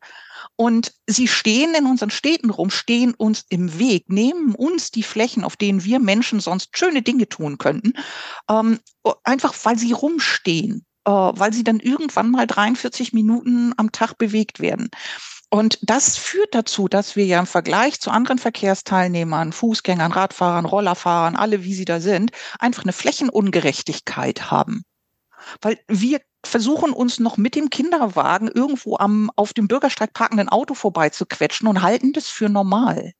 Und 0.56 0.94
sie 1.06 1.28
stehen 1.28 1.74
in 1.74 1.86
unseren 1.86 2.10
Städten 2.10 2.50
rum, 2.50 2.70
stehen 2.70 3.12
uns 3.14 3.44
im 3.50 3.78
Weg, 3.78 4.08
nehmen 4.08 4.54
uns 4.54 4.90
die 4.90 5.02
Flächen, 5.02 5.44
auf 5.44 5.56
denen 5.56 5.84
wir 5.84 6.00
Menschen 6.00 6.40
sonst 6.40 6.76
schöne 6.76 7.02
Dinge 7.02 7.28
tun 7.28 7.58
könnten, 7.58 7.92
ähm, 8.50 8.80
einfach 9.22 9.54
weil 9.64 9.78
sie 9.78 9.92
rumstehen, 9.92 10.86
äh, 11.04 11.10
weil 11.10 11.52
sie 11.52 11.62
dann 11.62 11.78
irgendwann 11.80 12.30
mal 12.30 12.46
43 12.46 13.12
Minuten 13.12 13.74
am 13.76 13.92
Tag 13.92 14.16
bewegt 14.16 14.60
werden. 14.60 14.90
Und 15.50 15.78
das 15.82 16.16
führt 16.16 16.54
dazu, 16.54 16.88
dass 16.88 17.16
wir 17.16 17.24
ja 17.24 17.38
im 17.38 17.46
Vergleich 17.46 18.00
zu 18.00 18.10
anderen 18.10 18.38
Verkehrsteilnehmern, 18.38 19.52
Fußgängern, 19.52 20.10
Radfahrern, 20.10 20.64
Rollerfahrern, 20.64 21.36
alle 21.36 21.62
wie 21.64 21.74
sie 21.74 21.84
da 21.84 22.00
sind, 22.00 22.32
einfach 22.58 22.82
eine 22.82 22.92
Flächenungerechtigkeit 22.92 24.50
haben. 24.50 24.84
Weil 25.60 25.78
wir 25.88 26.20
versuchen 26.44 26.92
uns 26.92 27.18
noch 27.18 27.36
mit 27.36 27.54
dem 27.54 27.70
Kinderwagen 27.70 28.48
irgendwo 28.48 28.96
am 28.96 29.30
auf 29.36 29.52
dem 29.52 29.68
Bürgersteig 29.68 30.12
parkenden 30.12 30.48
Auto 30.48 30.74
vorbeizuquetschen 30.74 31.68
und 31.68 31.82
halten 31.82 32.12
das 32.12 32.28
für 32.28 32.48
normal. 32.48 33.12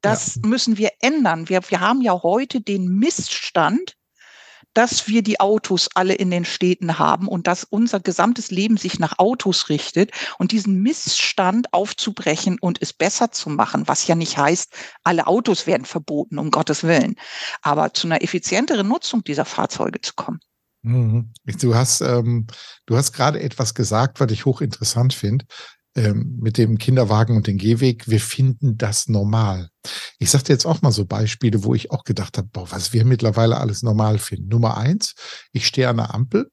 Das 0.00 0.36
ja. 0.36 0.42
müssen 0.46 0.78
wir 0.78 0.90
ändern. 1.00 1.48
Wir, 1.48 1.60
wir 1.68 1.80
haben 1.80 2.00
ja 2.00 2.22
heute 2.22 2.60
den 2.60 2.88
Missstand, 2.88 3.96
dass 4.74 5.08
wir 5.08 5.22
die 5.22 5.40
Autos 5.40 5.88
alle 5.94 6.14
in 6.14 6.30
den 6.30 6.44
Städten 6.44 6.98
haben 6.98 7.26
und 7.26 7.46
dass 7.46 7.64
unser 7.64 8.00
gesamtes 8.00 8.50
Leben 8.50 8.76
sich 8.76 8.98
nach 8.98 9.18
Autos 9.18 9.70
richtet 9.70 10.12
und 10.38 10.52
diesen 10.52 10.82
Missstand 10.82 11.72
aufzubrechen 11.72 12.58
und 12.60 12.80
es 12.80 12.92
besser 12.92 13.32
zu 13.32 13.50
machen, 13.50 13.88
was 13.88 14.06
ja 14.06 14.14
nicht 14.14 14.38
heißt, 14.38 14.72
alle 15.02 15.26
Autos 15.26 15.66
werden 15.66 15.84
verboten, 15.84 16.38
um 16.38 16.50
Gottes 16.50 16.84
Willen, 16.84 17.16
aber 17.62 17.92
zu 17.92 18.06
einer 18.06 18.22
effizienteren 18.22 18.86
Nutzung 18.86 19.24
dieser 19.24 19.44
Fahrzeuge 19.44 20.00
zu 20.00 20.12
kommen. 20.14 20.40
Mhm. 20.82 21.32
Du 21.44 21.74
hast, 21.74 22.00
ähm, 22.00 22.46
du 22.86 22.96
hast 22.96 23.12
gerade 23.12 23.40
etwas 23.40 23.74
gesagt, 23.74 24.20
was 24.20 24.30
ich 24.30 24.44
hochinteressant 24.44 25.12
finde, 25.12 25.44
ähm, 25.96 26.38
mit 26.40 26.58
dem 26.58 26.78
Kinderwagen 26.78 27.36
und 27.36 27.46
dem 27.46 27.58
Gehweg. 27.58 28.08
Wir 28.08 28.20
finden 28.20 28.78
das 28.78 29.08
normal. 29.08 29.70
Ich 30.18 30.30
sagte 30.30 30.52
jetzt 30.52 30.66
auch 30.66 30.82
mal 30.82 30.92
so 30.92 31.04
Beispiele, 31.04 31.64
wo 31.64 31.74
ich 31.74 31.90
auch 31.90 32.04
gedacht 32.04 32.38
habe, 32.38 32.48
boah, 32.52 32.70
was 32.70 32.92
wir 32.92 33.04
mittlerweile 33.04 33.58
alles 33.58 33.82
normal 33.82 34.18
finden. 34.18 34.48
Nummer 34.48 34.76
eins, 34.76 35.14
ich 35.52 35.66
stehe 35.66 35.88
an 35.88 35.96
der 35.96 36.14
Ampel, 36.14 36.50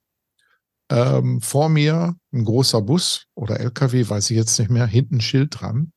ähm, 0.89 1.41
vor 1.41 1.70
mir 1.70 2.15
ein 2.34 2.44
großer 2.46 2.82
Bus 2.82 3.25
oder 3.36 3.60
LKW, 3.60 4.10
weiß 4.10 4.32
ich 4.32 4.38
jetzt 4.38 4.58
nicht 4.60 4.72
mehr, 4.72 4.88
hinten 4.88 5.17
ein 5.17 5.22
Schild 5.22 5.60
dran. 5.60 5.94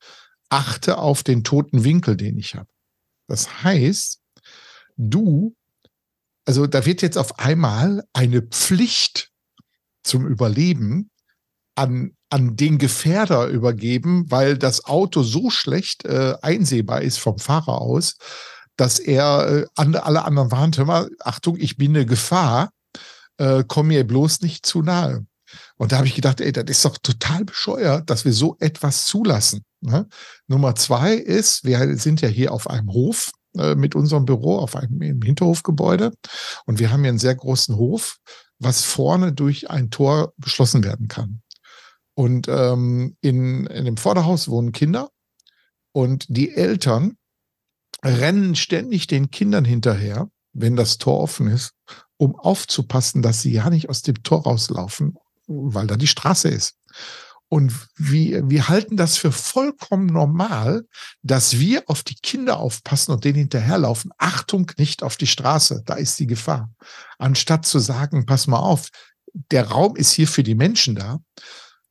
Achte 0.49 0.97
auf 0.97 1.23
den 1.23 1.43
toten 1.43 1.83
Winkel, 1.83 2.17
den 2.17 2.37
ich 2.37 2.55
habe. 2.55 2.69
Das 3.27 3.63
heißt, 3.63 4.19
du 4.97 5.55
also 6.49 6.65
da 6.65 6.83
wird 6.87 7.03
jetzt 7.03 7.19
auf 7.19 7.37
einmal 7.37 8.03
eine 8.11 8.41
Pflicht 8.41 9.29
zum 10.01 10.25
Überleben 10.25 11.11
an, 11.75 12.13
an 12.31 12.55
den 12.55 12.79
Gefährder 12.79 13.45
übergeben, 13.45 14.25
weil 14.31 14.57
das 14.57 14.85
Auto 14.85 15.21
so 15.21 15.51
schlecht 15.51 16.05
äh, 16.05 16.33
einsehbar 16.41 17.03
ist 17.03 17.19
vom 17.19 17.37
Fahrer 17.37 17.79
aus, 17.79 18.17
dass 18.77 18.97
er 18.97 19.47
äh, 19.47 19.65
an, 19.75 19.93
alle 19.93 20.25
anderen 20.25 20.51
warnt, 20.51 20.79
hör 20.79 20.85
mal, 20.85 21.11
Achtung, 21.19 21.55
ich 21.55 21.77
bin 21.77 21.95
eine 21.95 22.07
Gefahr, 22.07 22.71
äh, 23.37 23.63
komm 23.67 23.89
mir 23.89 24.03
bloß 24.07 24.41
nicht 24.41 24.65
zu 24.65 24.81
nahe. 24.81 25.27
Und 25.77 25.91
da 25.91 25.97
habe 25.97 26.07
ich 26.07 26.15
gedacht, 26.15 26.41
ey, 26.41 26.51
das 26.51 26.65
ist 26.67 26.83
doch 26.83 26.97
total 26.97 27.45
bescheuert, 27.45 28.09
dass 28.09 28.25
wir 28.25 28.33
so 28.33 28.57
etwas 28.59 29.05
zulassen. 29.05 29.63
Ne? 29.81 30.07
Nummer 30.47 30.73
zwei 30.73 31.13
ist, 31.13 31.63
wir 31.63 31.95
sind 31.97 32.21
ja 32.21 32.27
hier 32.27 32.53
auf 32.53 32.67
einem 32.67 32.91
Hof 32.91 33.33
äh, 33.57 33.75
mit 33.75 33.95
unserem 33.95 34.25
Büro 34.25 34.57
auf 34.57 34.75
einem 34.75 35.01
im 35.01 35.21
Hinterhofgebäude. 35.21 36.13
Und 36.65 36.79
wir 36.79 36.91
haben 36.91 37.01
hier 37.01 37.09
einen 37.09 37.19
sehr 37.19 37.35
großen 37.35 37.75
Hof, 37.75 38.17
was 38.59 38.83
vorne 38.83 39.33
durch 39.33 39.69
ein 39.69 39.89
Tor 39.89 40.33
geschlossen 40.37 40.83
werden 40.83 41.07
kann. 41.07 41.41
Und 42.13 42.47
ähm, 42.49 43.15
in, 43.21 43.65
in 43.67 43.85
dem 43.85 43.97
Vorderhaus 43.97 44.49
wohnen 44.49 44.71
Kinder 44.71 45.09
und 45.93 46.25
die 46.27 46.53
Eltern 46.53 47.17
rennen 48.03 48.55
ständig 48.55 49.07
den 49.07 49.31
Kindern 49.31 49.65
hinterher, 49.65 50.29
wenn 50.53 50.75
das 50.75 50.97
Tor 50.97 51.19
offen 51.19 51.47
ist, 51.47 51.73
um 52.17 52.35
aufzupassen, 52.35 53.21
dass 53.21 53.41
sie 53.41 53.53
ja 53.53 53.69
nicht 53.69 53.89
aus 53.89 54.01
dem 54.01 54.21
Tor 54.23 54.43
rauslaufen, 54.43 55.17
weil 55.47 55.87
da 55.87 55.95
die 55.95 56.07
Straße 56.07 56.49
ist. 56.49 56.75
Und 57.49 57.73
wir, 57.95 58.47
wir 58.47 58.69
halten 58.69 58.95
das 58.95 59.17
für 59.17 59.31
vollkommen 59.31 60.05
normal, 60.05 60.85
dass 61.23 61.59
wir 61.59 61.83
auf 61.87 62.03
die 62.03 62.15
Kinder 62.15 62.57
aufpassen 62.57 63.11
und 63.11 63.23
denen 63.25 63.39
hinterherlaufen. 63.39 64.11
Achtung, 64.19 64.71
nicht 64.77 65.01
auf 65.01 65.17
die 65.17 65.27
Straße, 65.27 65.81
da 65.85 65.95
ist 65.95 66.19
die 66.19 66.27
Gefahr. 66.27 66.71
Anstatt 67.17 67.65
zu 67.65 67.79
sagen, 67.79 68.27
pass 68.27 68.45
mal 68.45 68.59
auf, 68.59 68.89
der 69.51 69.67
Raum 69.67 69.95
ist 69.95 70.11
hier 70.11 70.27
für 70.27 70.43
die 70.43 70.55
Menschen 70.55 70.95
da 70.95 71.19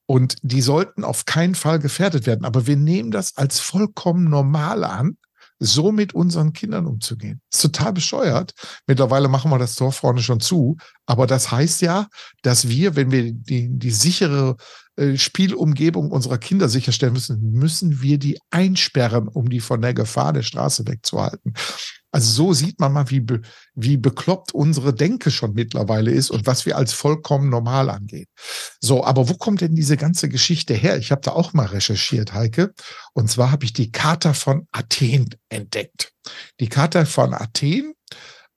und 0.07 0.37
die 0.43 0.63
sollten 0.63 1.05
auf 1.05 1.25
keinen 1.25 1.55
Fall 1.55 1.81
gefährdet 1.81 2.27
werden. 2.27 2.45
Aber 2.45 2.67
wir 2.67 2.77
nehmen 2.77 3.11
das 3.11 3.37
als 3.37 3.59
vollkommen 3.59 4.31
normal 4.31 4.85
an, 4.85 5.19
so 5.59 5.91
mit 5.91 6.15
unseren 6.15 6.53
Kindern 6.53 6.87
umzugehen. 6.87 7.41
ist 7.53 7.63
total 7.63 7.93
bescheuert. 7.93 8.53
Mittlerweile 8.87 9.29
machen 9.29 9.51
wir 9.51 9.59
das 9.59 9.75
Tor 9.75 9.93
vorne 9.93 10.23
schon 10.23 10.41
zu. 10.41 10.77
Aber 11.07 11.27
das 11.27 11.51
heißt 11.51 11.83
ja, 11.83 12.07
dass 12.43 12.69
wir, 12.69 12.97
wenn 12.97 13.11
wir 13.11 13.33
die, 13.33 13.69
die 13.69 13.91
sichere 13.91 14.57
Spielumgebung 15.17 16.11
unserer 16.11 16.39
Kinder 16.39 16.69
sicherstellen 16.69 17.13
müssen, 17.13 17.53
müssen 17.53 18.03
wir 18.03 18.19
die 18.19 18.39
einsperren, 18.51 19.29
um 19.29 19.49
die 19.49 19.61
von 19.61 19.81
der 19.81 19.95
Gefahr 19.95 20.33
der 20.33 20.43
Straße 20.43 20.87
wegzuhalten. 20.87 21.55
Also 22.11 22.33
so 22.33 22.53
sieht 22.55 22.81
man 22.81 22.93
mal, 22.93 23.11
wie, 23.11 23.21
be, 23.21 23.43
wie 23.75 23.99
bekloppt 23.99 24.53
unsere 24.55 24.95
Denke 24.95 25.31
schon 25.31 25.53
mittlerweile 25.53 26.11
ist 26.11 26.31
und 26.31 26.47
was 26.47 26.65
wir 26.65 26.77
als 26.77 26.93
vollkommen 26.93 27.51
normal 27.51 27.91
angehen. 27.91 28.27
So, 28.81 29.05
aber 29.05 29.29
wo 29.29 29.35
kommt 29.35 29.61
denn 29.61 29.75
diese 29.75 29.99
ganze 29.99 30.29
Geschichte 30.29 30.73
her? 30.73 30.97
Ich 30.97 31.11
habe 31.11 31.21
da 31.21 31.33
auch 31.33 31.53
mal 31.53 31.67
recherchiert, 31.67 32.33
Heike. 32.33 32.73
Und 33.13 33.31
zwar 33.31 33.51
habe 33.51 33.67
ich 33.67 33.75
die 33.75 33.93
Charta 33.93 34.33
von 34.33 34.67
Athen 34.73 35.29
entdeckt. 35.51 36.13
Die 36.61 36.69
Charta 36.69 37.05
von 37.05 37.35
Athen 37.35 37.93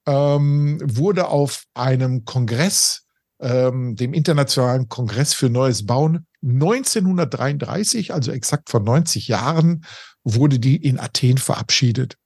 ähm, 0.07 0.79
wurde 0.83 1.27
auf 1.27 1.65
einem 1.73 2.23
Kongress, 2.23 3.03
ähm, 3.41 3.95
dem 3.95 4.13
Internationalen 4.13 4.87
Kongress 4.87 5.33
für 5.33 5.49
Neues 5.49 5.85
Bauen, 5.85 6.27
1933, 6.43 8.13
also 8.13 8.31
exakt 8.31 8.69
vor 8.69 8.79
90 8.79 9.27
Jahren, 9.27 9.85
wurde 10.23 10.59
die 10.59 10.75
in 10.75 10.99
Athen 10.99 11.37
verabschiedet. 11.37 12.17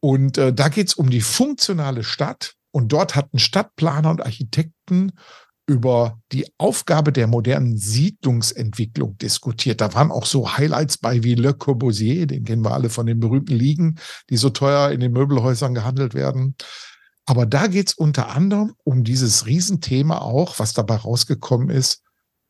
Und 0.00 0.38
äh, 0.38 0.52
da 0.52 0.68
geht 0.68 0.88
es 0.88 0.94
um 0.94 1.10
die 1.10 1.20
funktionale 1.20 2.04
Stadt. 2.04 2.54
Und 2.70 2.92
dort 2.92 3.16
hatten 3.16 3.38
Stadtplaner 3.38 4.10
und 4.10 4.24
Architekten 4.24 5.12
über 5.66 6.18
die 6.32 6.46
Aufgabe 6.56 7.12
der 7.12 7.26
modernen 7.26 7.76
Siedlungsentwicklung 7.76 9.18
diskutiert. 9.18 9.80
Da 9.80 9.92
waren 9.94 10.10
auch 10.10 10.24
so 10.24 10.56
Highlights 10.56 10.98
bei 10.98 11.22
wie 11.24 11.34
Le 11.34 11.52
Corbusier, 11.52 12.26
den 12.26 12.44
kennen 12.44 12.64
wir 12.64 12.72
alle 12.72 12.88
von 12.88 13.06
den 13.06 13.20
berühmten 13.20 13.54
Ligen, 13.54 13.96
die 14.30 14.38
so 14.38 14.48
teuer 14.48 14.90
in 14.90 15.00
den 15.00 15.12
Möbelhäusern 15.12 15.74
gehandelt 15.74 16.14
werden. 16.14 16.56
Aber 17.28 17.44
da 17.44 17.66
geht 17.66 17.88
es 17.88 17.94
unter 17.94 18.30
anderem 18.30 18.74
um 18.84 19.04
dieses 19.04 19.44
Riesenthema 19.44 20.16
auch, 20.22 20.58
was 20.58 20.72
dabei 20.72 20.96
rausgekommen 20.96 21.68
ist, 21.68 22.00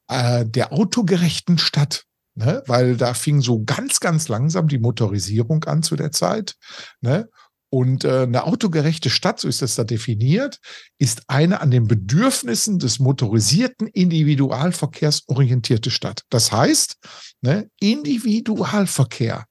äh, 0.06 0.46
der 0.46 0.72
autogerechten 0.72 1.58
Stadt. 1.58 2.04
Ne? 2.36 2.62
Weil 2.68 2.96
da 2.96 3.12
fing 3.14 3.40
so 3.40 3.64
ganz, 3.64 3.98
ganz 3.98 4.28
langsam 4.28 4.68
die 4.68 4.78
Motorisierung 4.78 5.64
an 5.64 5.82
zu 5.82 5.96
der 5.96 6.12
Zeit. 6.12 6.54
Ne? 7.00 7.28
Und 7.70 8.04
äh, 8.04 8.22
eine 8.22 8.44
autogerechte 8.44 9.10
Stadt, 9.10 9.40
so 9.40 9.48
ist 9.48 9.62
das 9.62 9.74
da 9.74 9.82
definiert, 9.82 10.60
ist 10.96 11.22
eine 11.26 11.60
an 11.60 11.72
den 11.72 11.88
Bedürfnissen 11.88 12.78
des 12.78 13.00
motorisierten 13.00 13.88
Individualverkehrs 13.88 15.24
orientierte 15.26 15.90
Stadt. 15.90 16.22
Das 16.30 16.52
heißt, 16.52 16.98
ne, 17.40 17.68
Individualverkehr. 17.80 19.44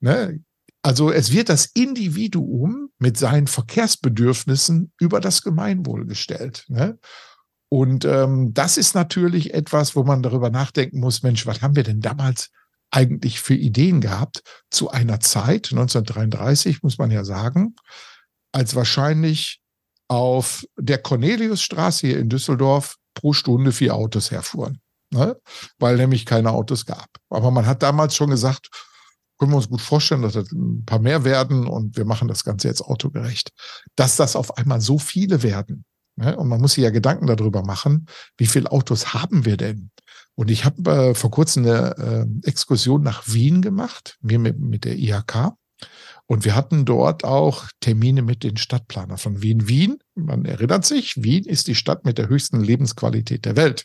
Ne, 0.00 0.40
also 0.82 1.12
es 1.12 1.32
wird 1.32 1.48
das 1.48 1.66
Individuum 1.66 2.90
mit 2.98 3.16
seinen 3.16 3.46
Verkehrsbedürfnissen 3.46 4.92
über 4.98 5.20
das 5.20 5.42
Gemeinwohl 5.42 6.06
gestellt. 6.06 6.64
Ne? 6.68 6.98
Und 7.68 8.04
ähm, 8.04 8.52
das 8.52 8.76
ist 8.76 8.94
natürlich 8.94 9.54
etwas, 9.54 9.96
wo 9.96 10.02
man 10.02 10.22
darüber 10.22 10.50
nachdenken 10.50 11.00
muss, 11.00 11.22
Mensch, 11.22 11.46
was 11.46 11.62
haben 11.62 11.76
wir 11.76 11.84
denn 11.84 12.00
damals 12.00 12.50
eigentlich 12.90 13.40
für 13.40 13.54
Ideen 13.54 14.00
gehabt 14.00 14.42
zu 14.70 14.90
einer 14.90 15.20
Zeit, 15.20 15.70
1933 15.70 16.82
muss 16.82 16.98
man 16.98 17.10
ja 17.10 17.24
sagen, 17.24 17.74
als 18.52 18.74
wahrscheinlich 18.74 19.60
auf 20.08 20.66
der 20.76 20.98
Corneliusstraße 20.98 22.08
hier 22.08 22.18
in 22.18 22.28
Düsseldorf 22.28 22.96
pro 23.14 23.32
Stunde 23.32 23.72
vier 23.72 23.94
Autos 23.94 24.30
herfuhren, 24.30 24.82
ne? 25.10 25.40
weil 25.78 25.96
nämlich 25.96 26.26
keine 26.26 26.50
Autos 26.50 26.84
gab. 26.84 27.08
Aber 27.30 27.50
man 27.50 27.64
hat 27.64 27.82
damals 27.82 28.14
schon 28.14 28.28
gesagt, 28.28 28.68
können 29.42 29.52
wir 29.54 29.56
uns 29.56 29.68
gut 29.68 29.80
vorstellen, 29.80 30.22
dass 30.22 30.34
das 30.34 30.52
ein 30.52 30.84
paar 30.84 31.00
mehr 31.00 31.24
werden 31.24 31.66
und 31.66 31.96
wir 31.96 32.04
machen 32.04 32.28
das 32.28 32.44
Ganze 32.44 32.68
jetzt 32.68 32.82
autogerecht. 32.82 33.50
Dass 33.96 34.16
das 34.16 34.36
auf 34.36 34.56
einmal 34.56 34.80
so 34.80 34.98
viele 34.98 35.42
werden, 35.42 35.84
Ne? 36.16 36.36
Und 36.36 36.48
man 36.48 36.60
muss 36.60 36.74
sich 36.74 36.84
ja 36.84 36.90
Gedanken 36.90 37.26
darüber 37.26 37.62
machen, 37.62 38.06
wie 38.36 38.46
viele 38.46 38.70
Autos 38.70 39.14
haben 39.14 39.44
wir 39.44 39.56
denn? 39.56 39.90
Und 40.34 40.50
ich 40.50 40.64
habe 40.64 40.90
äh, 40.90 41.14
vor 41.14 41.30
kurzem 41.30 41.64
eine 41.64 41.96
äh, 42.44 42.48
Exkursion 42.48 43.02
nach 43.02 43.24
Wien 43.26 43.62
gemacht, 43.62 44.18
mir 44.20 44.38
mit, 44.38 44.58
mit 44.58 44.84
der 44.84 44.98
IHK. 44.98 45.52
Und 46.26 46.44
wir 46.44 46.54
hatten 46.54 46.84
dort 46.84 47.24
auch 47.24 47.66
Termine 47.80 48.22
mit 48.22 48.42
den 48.42 48.56
Stadtplanern 48.56 49.18
von 49.18 49.42
Wien. 49.42 49.68
Wien, 49.68 49.98
man 50.14 50.44
erinnert 50.44 50.86
sich, 50.86 51.22
Wien 51.22 51.44
ist 51.44 51.66
die 51.66 51.74
Stadt 51.74 52.04
mit 52.04 52.16
der 52.16 52.28
höchsten 52.28 52.60
Lebensqualität 52.60 53.44
der 53.44 53.56
Welt. 53.56 53.84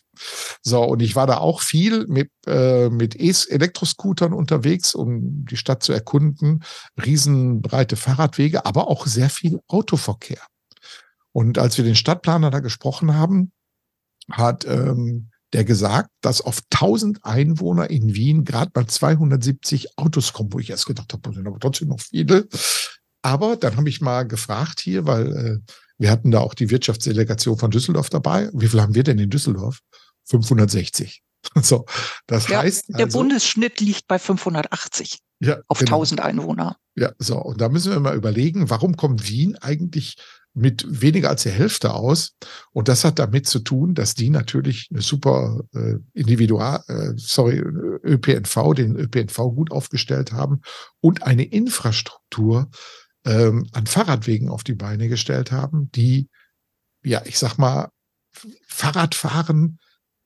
So, 0.62 0.82
und 0.82 1.00
ich 1.00 1.14
war 1.14 1.26
da 1.26 1.38
auch 1.38 1.60
viel 1.60 2.06
mit, 2.06 2.30
äh, 2.46 2.88
mit 2.88 3.20
e 3.20 3.34
Elektroscootern 3.48 4.32
unterwegs, 4.32 4.94
um 4.94 5.44
die 5.44 5.56
Stadt 5.56 5.82
zu 5.82 5.92
erkunden. 5.92 6.64
Riesenbreite 7.04 7.96
Fahrradwege, 7.96 8.64
aber 8.64 8.88
auch 8.88 9.06
sehr 9.06 9.30
viel 9.30 9.60
Autoverkehr. 9.68 10.40
Und 11.32 11.58
als 11.58 11.76
wir 11.76 11.84
den 11.84 11.96
Stadtplaner 11.96 12.50
da 12.50 12.60
gesprochen 12.60 13.14
haben, 13.14 13.52
hat 14.30 14.64
ähm, 14.64 15.30
der 15.52 15.64
gesagt, 15.64 16.10
dass 16.20 16.40
auf 16.40 16.60
1000 16.72 17.24
Einwohner 17.24 17.90
in 17.90 18.14
Wien 18.14 18.44
gerade 18.44 18.70
mal 18.74 18.86
270 18.86 19.98
Autos 19.98 20.32
kommen, 20.32 20.52
wo 20.52 20.58
ich 20.58 20.70
erst 20.70 20.86
gedacht 20.86 21.12
habe, 21.12 21.32
sind 21.32 21.46
aber 21.46 21.58
trotzdem 21.58 21.88
noch 21.88 22.00
viele. 22.00 22.48
Aber 23.22 23.56
dann 23.56 23.76
habe 23.76 23.88
ich 23.88 24.00
mal 24.00 24.26
gefragt 24.26 24.80
hier, 24.80 25.06
weil 25.06 25.36
äh, 25.36 25.72
wir 25.98 26.10
hatten 26.10 26.30
da 26.30 26.40
auch 26.40 26.54
die 26.54 26.70
Wirtschaftsdelegation 26.70 27.58
von 27.58 27.70
Düsseldorf 27.70 28.10
dabei. 28.10 28.50
Wie 28.52 28.68
viel 28.68 28.80
haben 28.80 28.94
wir 28.94 29.02
denn 29.02 29.18
in 29.18 29.30
Düsseldorf? 29.30 29.80
560. 30.26 31.22
So, 31.62 31.86
das 32.26 32.48
ja, 32.48 32.62
heißt. 32.62 32.88
Der 32.90 33.06
also, 33.06 33.18
Bundesschnitt 33.18 33.80
liegt 33.80 34.06
bei 34.08 34.18
580 34.18 35.20
ja, 35.40 35.60
auf 35.68 35.78
genau. 35.78 35.96
1000 35.96 36.20
Einwohner. 36.20 36.76
Ja, 36.96 37.12
so. 37.18 37.38
Und 37.38 37.60
da 37.60 37.68
müssen 37.68 37.92
wir 37.92 38.00
mal 38.00 38.16
überlegen, 38.16 38.70
warum 38.70 38.96
kommt 38.96 39.28
Wien 39.28 39.56
eigentlich 39.56 40.16
mit 40.54 40.84
weniger 40.88 41.28
als 41.28 41.44
der 41.44 41.52
Hälfte 41.52 41.94
aus. 41.94 42.34
Und 42.72 42.88
das 42.88 43.04
hat 43.04 43.18
damit 43.18 43.46
zu 43.46 43.60
tun, 43.60 43.94
dass 43.94 44.14
die 44.14 44.30
natürlich 44.30 44.88
eine 44.90 45.02
super 45.02 45.60
äh, 45.72 45.94
Individual, 46.14 46.82
äh, 46.88 47.12
sorry, 47.16 47.58
ÖPNV, 47.58 48.74
den 48.74 48.96
ÖPNV 48.96 49.36
gut 49.54 49.70
aufgestellt 49.70 50.32
haben 50.32 50.60
und 51.00 51.22
eine 51.22 51.44
Infrastruktur 51.44 52.70
ähm, 53.24 53.68
an 53.72 53.86
Fahrradwegen 53.86 54.48
auf 54.48 54.64
die 54.64 54.74
Beine 54.74 55.08
gestellt 55.08 55.52
haben, 55.52 55.90
die, 55.92 56.28
ja, 57.04 57.22
ich 57.24 57.38
sag 57.38 57.56
mal, 57.58 57.90
Fahrradfahren 58.66 59.78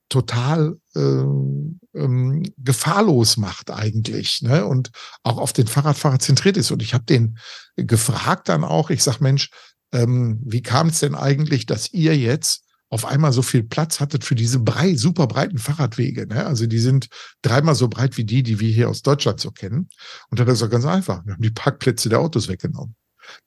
total 0.08 0.76
äh, 0.94 1.00
ähm, 1.00 2.42
gefahrlos 2.58 3.38
macht 3.38 3.70
eigentlich 3.70 4.42
ne? 4.42 4.66
und 4.66 4.90
auch 5.22 5.38
auf 5.38 5.54
den 5.54 5.66
Fahrradfahrer 5.66 6.18
zentriert 6.18 6.58
ist. 6.58 6.70
Und 6.70 6.82
ich 6.82 6.92
habe 6.92 7.04
den 7.04 7.38
gefragt 7.76 8.50
dann 8.50 8.62
auch, 8.62 8.90
ich 8.90 9.02
sag 9.02 9.20
Mensch, 9.20 9.50
ähm, 9.92 10.40
wie 10.44 10.62
kam 10.62 10.88
es 10.88 11.00
denn 11.00 11.14
eigentlich, 11.14 11.66
dass 11.66 11.92
ihr 11.92 12.16
jetzt 12.16 12.64
auf 12.92 13.06
einmal 13.06 13.32
so 13.32 13.40
viel 13.40 13.62
Platz 13.62 14.00
hattet 14.00 14.22
für 14.22 14.34
diese 14.34 14.58
brei, 14.58 14.96
super 14.96 15.26
breiten 15.26 15.56
Fahrradwege. 15.56 16.26
Ne? 16.26 16.44
Also 16.44 16.66
die 16.66 16.78
sind 16.78 17.08
dreimal 17.40 17.74
so 17.74 17.88
breit 17.88 18.18
wie 18.18 18.24
die, 18.24 18.42
die 18.42 18.60
wir 18.60 18.70
hier 18.70 18.90
aus 18.90 19.00
Deutschland 19.00 19.40
so 19.40 19.50
kennen. 19.50 19.88
Und 20.28 20.38
dann 20.38 20.46
ist 20.48 20.60
es 20.60 20.70
ganz 20.70 20.84
einfach. 20.84 21.24
Wir 21.24 21.32
haben 21.32 21.42
die 21.42 21.50
Parkplätze 21.50 22.10
der 22.10 22.20
Autos 22.20 22.48
weggenommen. 22.48 22.94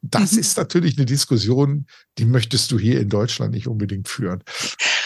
Das 0.02 0.32
mhm. 0.32 0.40
ist 0.40 0.58
natürlich 0.58 0.98
eine 0.98 1.06
Diskussion, 1.06 1.86
die 2.18 2.26
möchtest 2.26 2.72
du 2.72 2.80
hier 2.80 3.00
in 3.00 3.10
Deutschland 3.10 3.54
nicht 3.54 3.68
unbedingt 3.68 4.08
führen. 4.08 4.44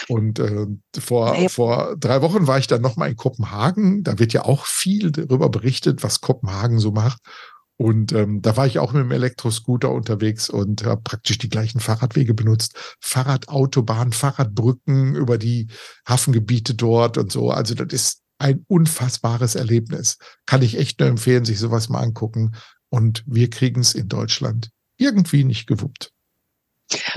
Und 0.08 0.38
äh, 0.38 0.66
vor, 0.98 1.36
ja. 1.36 1.48
vor 1.48 1.96
drei 1.98 2.22
Wochen 2.22 2.46
war 2.46 2.58
ich 2.58 2.66
dann 2.66 2.80
nochmal 2.80 3.10
in 3.10 3.16
Kopenhagen. 3.16 4.02
Da 4.02 4.18
wird 4.18 4.32
ja 4.32 4.44
auch 4.44 4.66
viel 4.66 5.10
darüber 5.12 5.48
berichtet, 5.50 6.02
was 6.02 6.20
Kopenhagen 6.20 6.78
so 6.78 6.92
macht. 6.92 7.20
Und 7.80 8.12
ähm, 8.12 8.42
da 8.42 8.58
war 8.58 8.66
ich 8.66 8.78
auch 8.78 8.92
mit 8.92 9.04
dem 9.04 9.10
Elektroscooter 9.10 9.90
unterwegs 9.90 10.50
und 10.50 10.84
habe 10.84 11.00
praktisch 11.00 11.38
die 11.38 11.48
gleichen 11.48 11.80
Fahrradwege 11.80 12.34
benutzt. 12.34 12.76
Fahrradautobahn, 13.00 14.12
Fahrradbrücken 14.12 15.14
über 15.14 15.38
die 15.38 15.68
Hafengebiete 16.06 16.74
dort 16.74 17.16
und 17.16 17.32
so. 17.32 17.50
Also 17.50 17.74
das 17.74 17.90
ist 17.90 18.22
ein 18.36 18.66
unfassbares 18.68 19.54
Erlebnis. 19.54 20.18
Kann 20.44 20.60
ich 20.60 20.76
echt 20.76 21.00
nur 21.00 21.08
empfehlen, 21.08 21.46
sich 21.46 21.58
sowas 21.58 21.88
mal 21.88 22.02
angucken. 22.02 22.54
Und 22.90 23.24
wir 23.26 23.48
kriegen 23.48 23.80
es 23.80 23.94
in 23.94 24.08
Deutschland 24.08 24.68
irgendwie 24.98 25.44
nicht 25.44 25.66
gewuppt. 25.66 26.12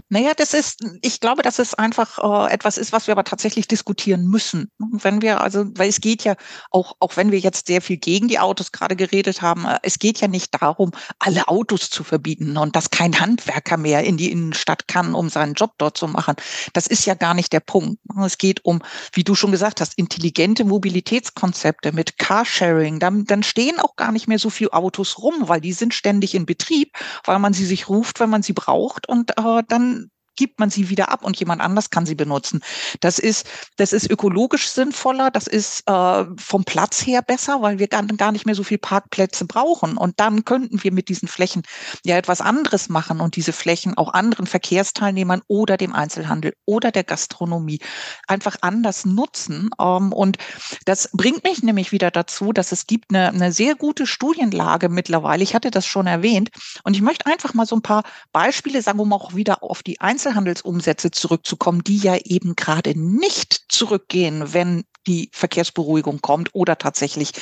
Naja, 0.10 0.34
das 0.36 0.54
ist, 0.54 0.82
ich 1.02 1.20
glaube, 1.20 1.42
dass 1.42 1.60
es 1.60 1.74
einfach 1.74 2.20
äh, 2.20 2.54
etwas 2.54 2.78
ist, 2.78 2.92
was 2.92 3.08
wir 3.08 3.14
aber 3.14 3.24
tatsächlich 3.24 3.68
diskutieren 3.68 4.26
müssen. 4.26 4.72
Wenn 4.78 5.22
wir 5.22 5.42
also, 5.42 5.66
weil 5.76 5.90
es 5.90 6.02
geht 6.02 6.24
ja 6.24 6.36
auch, 6.72 6.96
auch 7.00 7.18
wenn 7.18 7.32
wir 7.32 7.40
jetzt 7.40 7.68
sehr 7.68 7.82
viel 7.82 7.98
gegen 7.98 8.28
die 8.28 8.40
Autos 8.40 8.72
gerade 8.72 8.96
geredet 8.96 9.42
haben, 9.42 9.66
äh, 9.66 9.80
es 9.84 10.00
geht 10.00 10.22
ja 10.22 10.28
nicht 10.28 10.54
darum, 10.62 10.92
alle 11.20 11.48
Autos 11.48 11.90
zu 11.90 12.04
verbieten 12.04 12.58
und 12.58 12.76
dass 12.76 12.90
kein 12.90 13.20
Handwerker 13.20 13.78
mehr 13.78 14.04
in 14.04 14.18
die 14.18 14.32
Innenstadt 14.32 14.88
kann, 14.88 15.16
um 15.16 15.30
seinen 15.30 15.54
Job 15.56 15.74
dort 15.78 15.98
zu 15.98 16.08
machen. 16.08 16.36
Das 16.74 16.88
ist 16.88 17.06
ja 17.06 17.16
gar 17.16 17.34
nicht 17.34 17.52
der 17.54 17.60
Punkt. 17.60 18.00
Es 18.24 18.38
geht 18.38 18.64
um, 18.66 18.82
wie 19.14 19.24
du 19.24 19.36
schon 19.36 19.52
gesagt 19.52 19.82
hast, 19.82 19.98
intelligente 19.98 20.66
Mobilitätskonzepte 20.66 21.92
mit 21.92 22.18
Carsharing. 22.18 23.00
Dann, 23.00 23.26
dann 23.26 23.44
stehen 23.44 23.80
auch 23.80 23.96
gar 23.96 24.12
nicht 24.12 24.28
mehr 24.28 24.40
so 24.40 24.50
viele 24.50 24.74
Autos 24.74 25.18
rum, 25.20 25.48
weil 25.48 25.62
die 25.62 25.74
sind 25.74 25.94
ständig 25.94 26.36
in 26.36 26.46
Betrieb, 26.46 26.92
weil 27.26 27.40
man 27.40 27.54
sie 27.54 27.66
sich 27.66 27.90
ruft, 27.90 28.20
wenn 28.20 28.30
man 28.30 28.44
sie 28.44 28.54
braucht 28.54 29.08
und 29.08 29.32
äh, 29.38 29.63
dann 29.72 30.10
gibt 30.36 30.60
man 30.60 30.70
sie 30.70 30.90
wieder 30.90 31.10
ab 31.10 31.24
und 31.24 31.40
jemand 31.40 31.62
anders 31.62 31.90
kann 31.90 32.06
sie 32.06 32.16
benutzen. 32.16 32.62
Das 33.00 33.20
ist, 33.20 33.48
das 33.78 33.94
ist 33.94 34.10
ökologisch 34.10 34.70
sinnvoller, 34.70 35.32
das 35.32 35.48
ist 35.48 35.88
äh, 35.88 36.26
vom 36.38 36.64
Platz 36.64 37.06
her 37.06 37.22
besser, 37.22 37.62
weil 37.62 37.80
wir 37.80 37.88
gar, 37.88 38.04
gar 38.04 38.32
nicht 38.32 38.46
mehr 38.46 38.56
so 38.56 38.64
viel 38.64 38.78
Parkplätze 38.78 39.46
brauchen. 39.46 39.98
Und 39.98 40.20
dann 40.20 40.46
könnten 40.46 40.84
wir 40.84 40.92
mit 40.92 41.10
diesen 41.10 41.28
Flächen 41.28 41.64
ja 42.04 42.18
etwas 42.18 42.42
anderes 42.42 42.90
machen 42.90 43.20
und 43.20 43.36
diese 43.36 43.54
Flächen 43.54 43.98
auch 43.98 44.14
anderen 44.14 44.48
Verkehrsteilnehmern 44.48 45.42
oder 45.48 45.78
dem 45.78 45.94
Einzelhandel 45.94 46.54
oder 46.66 46.92
der 46.92 47.04
Gastronomie 47.04 47.80
einfach 48.28 48.58
anders 48.62 49.06
nutzen. 49.06 49.70
Ähm, 49.80 50.12
und 50.12 50.38
das 50.86 51.10
bringt 51.14 51.44
mich 51.44 51.64
nämlich 51.64 51.92
wieder 51.92 52.12
dazu, 52.12 52.54
dass 52.54 52.72
es 52.72 52.88
gibt 52.88 53.14
eine, 53.14 53.30
eine 53.30 53.52
sehr 53.52 53.76
gute 53.76 54.08
Studienlage 54.08 54.90
mittlerweile. 54.90 55.44
Ich 55.44 55.56
hatte 55.56 55.72
das 55.72 55.86
schon 55.86 56.08
erwähnt. 56.08 56.50
Und 56.84 56.96
ich 56.96 57.02
möchte 57.02 57.26
einfach 57.28 57.54
mal 57.54 57.66
so 57.66 57.76
ein 57.76 57.82
paar 57.82 58.04
Beispiele 58.32 58.82
sagen, 58.82 59.00
um 59.00 59.14
auch 59.14 59.36
wieder 59.36 59.64
auf 59.64 59.84
die 59.84 60.00
Einzelhandel 60.02 60.23
Einzelhandelsumsätze 60.24 61.12
zurückzukommen, 61.12 61.84
die 61.84 61.98
ja 61.98 62.16
eben 62.16 62.56
gerade 62.56 62.98
nicht 62.98 63.66
zurückgehen, 63.68 64.54
wenn 64.54 64.86
die 65.06 65.30
Verkehrsberuhigung 65.34 66.22
kommt 66.22 66.56
oder 66.56 66.78
tatsächlich 66.78 67.34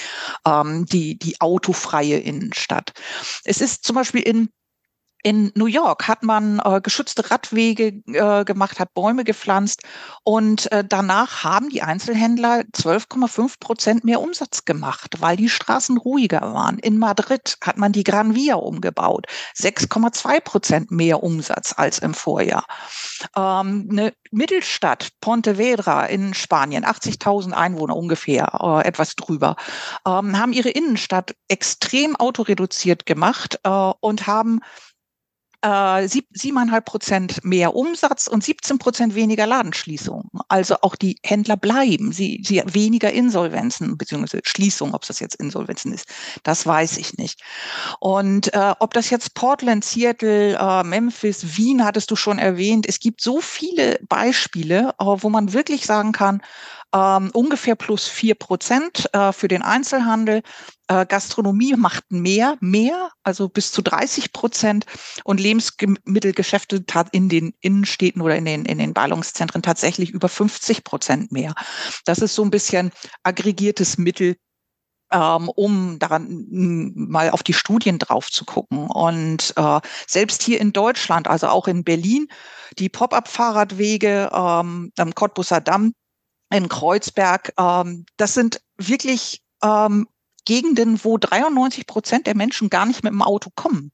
ähm, 0.48 0.86
die, 0.88 1.18
die 1.20 1.40
autofreie 1.40 2.18
Innenstadt. 2.18 2.94
Es 3.44 3.62
ist 3.62 3.84
zum 3.84 3.96
Beispiel 3.96 4.22
in 4.22 4.50
in 5.24 5.52
New 5.56 5.66
York 5.66 6.08
hat 6.08 6.24
man 6.24 6.60
äh, 6.64 6.82
geschützte 6.82 7.30
Radwege 7.30 8.02
äh, 8.08 8.44
gemacht, 8.44 8.80
hat 8.80 8.94
Bäume 8.94 9.24
gepflanzt 9.24 9.84
und 10.24 10.72
äh, 10.72 10.84
danach 10.88 11.44
haben 11.44 11.70
die 11.70 11.82
Einzelhändler 11.82 12.62
12,5 12.74 13.60
Prozent 13.60 14.04
mehr 14.04 14.22
Umsatz 14.22 14.66
gemacht, 14.66 15.18
weil 15.20 15.38
die 15.38 15.50
Straßen 15.50 15.98
ruhiger 15.98 16.42
waren. 16.54 16.80
In 16.80 16.98
Madrid 16.98 17.58
hat 17.64 17.78
man 17.78 17.92
die 17.92 18.04
Gran 18.04 18.36
Via 18.36 18.56
umgebaut, 18.56 19.28
6,2 19.58 20.42
Prozent 20.42 20.92
mehr 20.92 21.24
Umsatz 21.24 21.74
als 21.78 22.00
im 22.00 22.14
Vorjahr. 22.14 22.66
Ähm, 23.36 23.88
eine 23.92 24.14
Mittelstadt, 24.32 25.10
Pontevedra 25.22 26.06
in 26.06 26.34
Spanien, 26.34 26.86
80.000 26.86 27.52
Einwohner 27.52 27.96
ungefähr, 27.96 28.50
äh, 28.60 28.88
etwas 28.88 29.16
drüber, 29.16 29.56
ähm, 30.08 30.38
haben 30.40 30.54
ihre 30.54 30.70
Innenstadt 30.70 31.36
extrem 31.48 32.16
autoreduziert 32.16 33.06
gemacht 33.06 33.60
äh, 33.64 33.70
und 33.70 34.28
haben 34.28 34.62
äh, 35.62 36.08
siebeneinhalb 36.08 36.86
Prozent 36.86 37.44
mehr 37.44 37.76
Umsatz 37.76 38.28
und 38.28 38.44
17 38.44 38.80
Prozent 38.80 39.16
weniger 39.16 39.46
Ladenschließungen. 39.46 40.30
Also 40.48 40.76
auch 40.82 40.96
die 40.96 41.18
Händler 41.24 41.58
bleiben. 41.58 42.12
Sie, 42.12 42.42
sie 42.44 42.62
weniger 42.66 43.12
Insolvenzen 43.12 43.98
beziehungsweise 43.98 44.42
Schließungen, 44.46 44.96
ob 44.96 45.06
das 45.06 45.20
jetzt 45.20 45.36
Insolvenzen 45.36 45.94
ist, 45.94 46.06
das 46.44 46.66
weiß 46.66 46.98
ich 46.98 47.18
nicht. 47.18 47.42
Und 48.00 48.54
äh, 48.54 48.74
ob 48.80 48.94
das 48.94 49.10
jetzt 49.10 49.34
Portland, 49.34 49.86
Seattle, 49.86 50.58
äh, 50.58 50.84
Memphis, 50.84 51.58
Wien 51.58 51.86
hattest 51.86 52.12
du 52.12 52.16
schon 52.16 52.40
erwähnt. 52.40 52.86
Es 52.88 53.00
gibt 53.00 53.22
so 53.22 53.42
viele 53.42 54.00
Beispiele, 54.08 54.94
äh, 55.00 55.06
wo 55.06 55.30
man 55.30 55.54
wirklich 55.54 55.86
sagen 55.86 56.12
kann, 56.12 56.42
ähm, 56.94 57.32
ungefähr 57.34 57.76
plus 57.76 58.08
vier 58.08 58.36
Prozent 58.36 59.10
äh, 59.14 59.32
für 59.32 59.48
den 59.48 59.62
Einzelhandel. 59.62 60.42
Äh, 60.88 61.06
Gastronomie 61.06 61.76
macht 61.76 62.12
mehr, 62.12 62.58
mehr, 62.60 63.12
also 63.24 63.48
bis 63.48 63.72
zu 63.72 63.82
30 63.82 64.34
Prozent 64.34 64.86
und 65.24 65.40
Lebensmittelgeschäfte 65.40 66.84
in 67.12 67.30
den 67.30 67.54
Innenstädten 67.62 68.22
oder 68.22 68.36
in 68.36 68.46
den, 68.46 68.66
in 68.66 68.78
den 68.78 68.94
Ballungszentren 68.94 69.62
tatsächlich 69.62 70.10
über 70.12 70.28
50 70.28 70.84
Prozent 70.84 71.32
mehr. 71.32 71.54
Das 72.06 72.20
ist 72.20 72.36
so 72.36 72.44
ein 72.44 72.52
bisschen 72.52 72.92
aggregiertes 73.24 73.98
Mittel 73.98 74.36
ähm, 75.12 75.50
um 75.50 76.00
daran 76.00 76.46
mal 76.50 77.32
auf 77.32 77.44
die 77.44 77.54
Studien 77.54 78.00
drauf 78.00 78.32
zu 78.32 78.46
gucken. 78.46 78.88
Und 78.88 79.54
äh, 79.58 79.80
selbst 80.08 80.42
hier 80.42 80.60
in 80.60 80.72
Deutschland, 80.72 81.28
also 81.28 81.48
auch 81.48 81.68
in 81.68 81.84
Berlin, 81.84 82.28
die 82.80 82.90
Pop-up-Fahrradwege 82.90 84.30
ähm, 84.34 84.92
am 84.98 85.16
Cottbusser 85.16 85.60
Damm, 85.60 85.94
in 86.52 86.70
Kreuzberg. 86.70 87.54
Ähm, 87.58 88.06
das 88.18 88.34
sind 88.34 88.62
wirklich 88.78 89.42
ähm, 89.64 90.08
Gegenden, 90.46 91.04
wo 91.04 91.18
93 91.18 91.88
Prozent 91.88 92.28
der 92.28 92.36
Menschen 92.36 92.70
gar 92.70 92.86
nicht 92.86 93.04
mit 93.04 93.14
dem 93.14 93.22
Auto 93.22 93.50
kommen. 93.56 93.92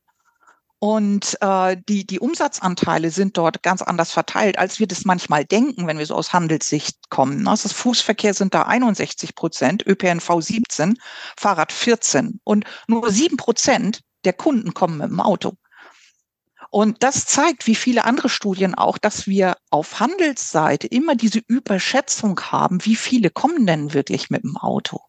Und 0.80 1.38
äh, 1.42 1.76
die, 1.90 2.06
die 2.06 2.20
Umsatzanteile 2.20 3.10
sind 3.10 3.36
dort 3.36 3.64
ganz 3.64 3.82
anders 3.82 4.12
verteilt, 4.12 4.60
als 4.60 4.80
wir 4.80 4.86
das 4.86 5.06
manchmal 5.06 5.44
denken, 5.44 5.88
wenn 5.88 5.98
wir 5.98 6.06
so 6.06 6.14
aus 6.14 6.34
Handelssicht 6.34 7.10
kommen. 7.10 7.48
Also 7.48 7.64
das 7.64 7.74
Fußverkehr 7.74 8.36
sind 8.36 8.54
da 8.54 8.64
61 8.64 9.34
Prozent, 9.34 9.84
ÖPNV 9.88 10.40
17, 10.40 11.00
Fahrrad 11.36 11.72
14 11.72 12.40
und 12.44 12.66
nur 12.88 13.12
sieben 13.12 13.38
Prozent 13.38 14.02
der 14.24 14.34
Kunden 14.34 14.76
kommen 14.76 15.00
mit 15.00 15.10
dem 15.10 15.20
Auto. 15.20 15.54
Und 16.70 17.04
das 17.04 17.26
zeigt, 17.26 17.68
wie 17.68 17.76
viele 17.76 18.06
andere 18.06 18.30
Studien 18.30 18.76
auch, 18.76 18.98
dass 18.98 19.28
wir 19.28 19.56
auf 19.70 20.00
Handelsseite 20.00 20.88
immer 20.88 21.16
diese 21.16 21.42
Überschätzung 21.48 22.40
haben, 22.40 22.84
wie 22.86 22.96
viele 22.96 23.30
kommen 23.30 23.66
denn 23.66 23.94
wirklich 23.94 24.30
mit 24.30 24.44
dem 24.44 24.58
Auto. 24.58 25.00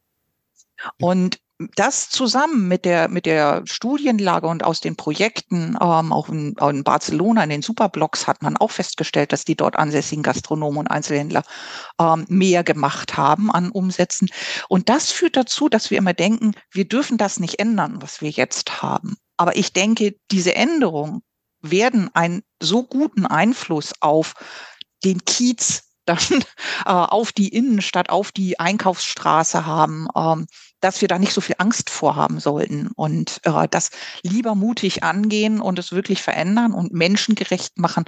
Und 1.01 1.39
das 1.75 2.09
zusammen 2.09 2.69
mit 2.69 2.85
der, 2.85 3.09
mit 3.09 3.27
der 3.27 3.63
Studienlage 3.65 4.47
und 4.47 4.63
aus 4.63 4.81
den 4.81 4.95
Projekten, 4.95 5.77
ähm, 5.81 6.13
auch 6.13 6.29
in, 6.29 6.55
in 6.55 6.85
Barcelona, 6.85 7.43
in 7.43 7.51
den 7.51 7.63
Superblocks 7.63 8.29
hat 8.29 8.43
man 8.43 8.57
auch 8.57 8.71
festgestellt, 8.71 9.33
dass 9.33 9.45
die 9.45 9.57
dort 9.57 9.75
ansässigen 9.77 10.23
Gastronomen 10.23 10.79
und 10.79 10.87
Einzelhändler 10.87 11.43
ähm, 12.01 12.27
mehr 12.29 12.63
gemacht 12.63 13.17
haben 13.17 13.51
an 13.51 13.71
Umsätzen. 13.71 14.29
Und 14.69 14.89
das 14.89 15.11
führt 15.11 15.37
dazu, 15.37 15.69
dass 15.69 15.91
wir 15.91 15.99
immer 15.99 16.15
denken, 16.15 16.53
wir 16.71 16.87
dürfen 16.87 17.19
das 17.19 17.41
nicht 17.41 17.59
ändern, 17.59 18.01
was 18.01 18.21
wir 18.21 18.31
jetzt 18.31 18.81
haben. 18.81 19.17
Aber 19.37 19.57
ich 19.57 19.73
denke, 19.73 20.15
diese 20.31 20.55
Änderung 20.55 21.23
werden 21.61 22.11
einen 22.15 22.43
so 22.61 22.85
guten 22.85 23.27
Einfluss 23.27 23.93
auf 24.01 24.35
den 25.05 25.25
Kiez 25.25 25.89
dann 26.09 26.19
äh, 26.87 26.91
auf 26.91 27.33
die 27.33 27.49
Innenstadt, 27.49 28.11
auf 28.11 28.33
die 28.33 28.59
Einkaufsstraße 28.59 29.67
haben, 29.67 30.09
ähm, 30.17 30.47
dass 30.81 31.01
wir 31.01 31.09
da 31.09 31.19
nicht 31.19 31.33
so 31.33 31.41
viel 31.41 31.57
Angst 31.59 31.91
vorhaben 31.91 32.41
sollten 32.41 32.89
und 32.95 33.41
äh, 33.45 33.69
das 33.71 33.91
lieber 34.23 34.55
mutig 34.55 35.03
angehen 35.03 35.61
und 35.61 35.79
es 35.79 35.93
wirklich 35.93 36.23
verändern 36.23 36.73
und 36.73 36.93
menschengerecht 36.93 37.79
machen. 37.79 38.05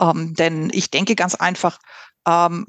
Ähm, 0.00 0.34
denn 0.34 0.70
ich 0.72 0.90
denke 0.90 1.16
ganz 1.16 1.34
einfach, 1.34 1.78
ähm, 2.26 2.66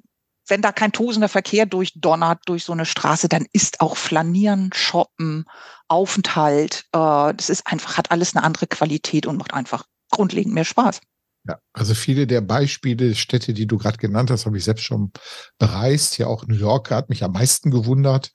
wenn 0.48 0.62
da 0.62 0.72
kein 0.72 0.92
tosender 0.92 1.30
Verkehr 1.30 1.66
durchdonnert 1.66 2.40
durch 2.46 2.66
so 2.66 2.74
eine 2.74 2.86
Straße, 2.86 3.30
dann 3.30 3.46
ist 3.54 3.80
auch 3.80 3.96
Flanieren, 3.96 4.72
Shoppen, 4.74 5.46
Aufenthalt, 5.88 6.86
äh, 6.94 7.34
das 7.34 7.50
ist 7.50 7.68
einfach, 7.68 7.98
hat 7.98 8.12
alles 8.12 8.36
eine 8.36 8.44
andere 8.44 8.68
Qualität 8.68 9.28
und 9.28 9.38
macht 9.38 9.54
einfach 9.54 9.86
grundlegend 10.12 10.54
mehr 10.54 10.66
Spaß. 10.66 11.02
Ja, 11.48 11.58
also 11.74 11.96
viele 11.96 12.28
der 12.28 12.42
Beispiele, 12.42 13.16
Städte, 13.16 13.54
die 13.54 13.66
du 13.66 13.78
gerade 13.78 13.98
genannt 13.98 14.30
hast, 14.30 14.46
habe 14.46 14.58
ich 14.58 14.64
selbst 14.64 14.84
schon 14.84 15.12
bereist. 15.58 16.18
Ja, 16.18 16.28
auch 16.28 16.46
New 16.46 16.56
York 16.56 16.92
hat 16.92 17.10
mich 17.10 17.24
am 17.24 17.32
meisten 17.32 17.72
gewundert, 17.72 18.32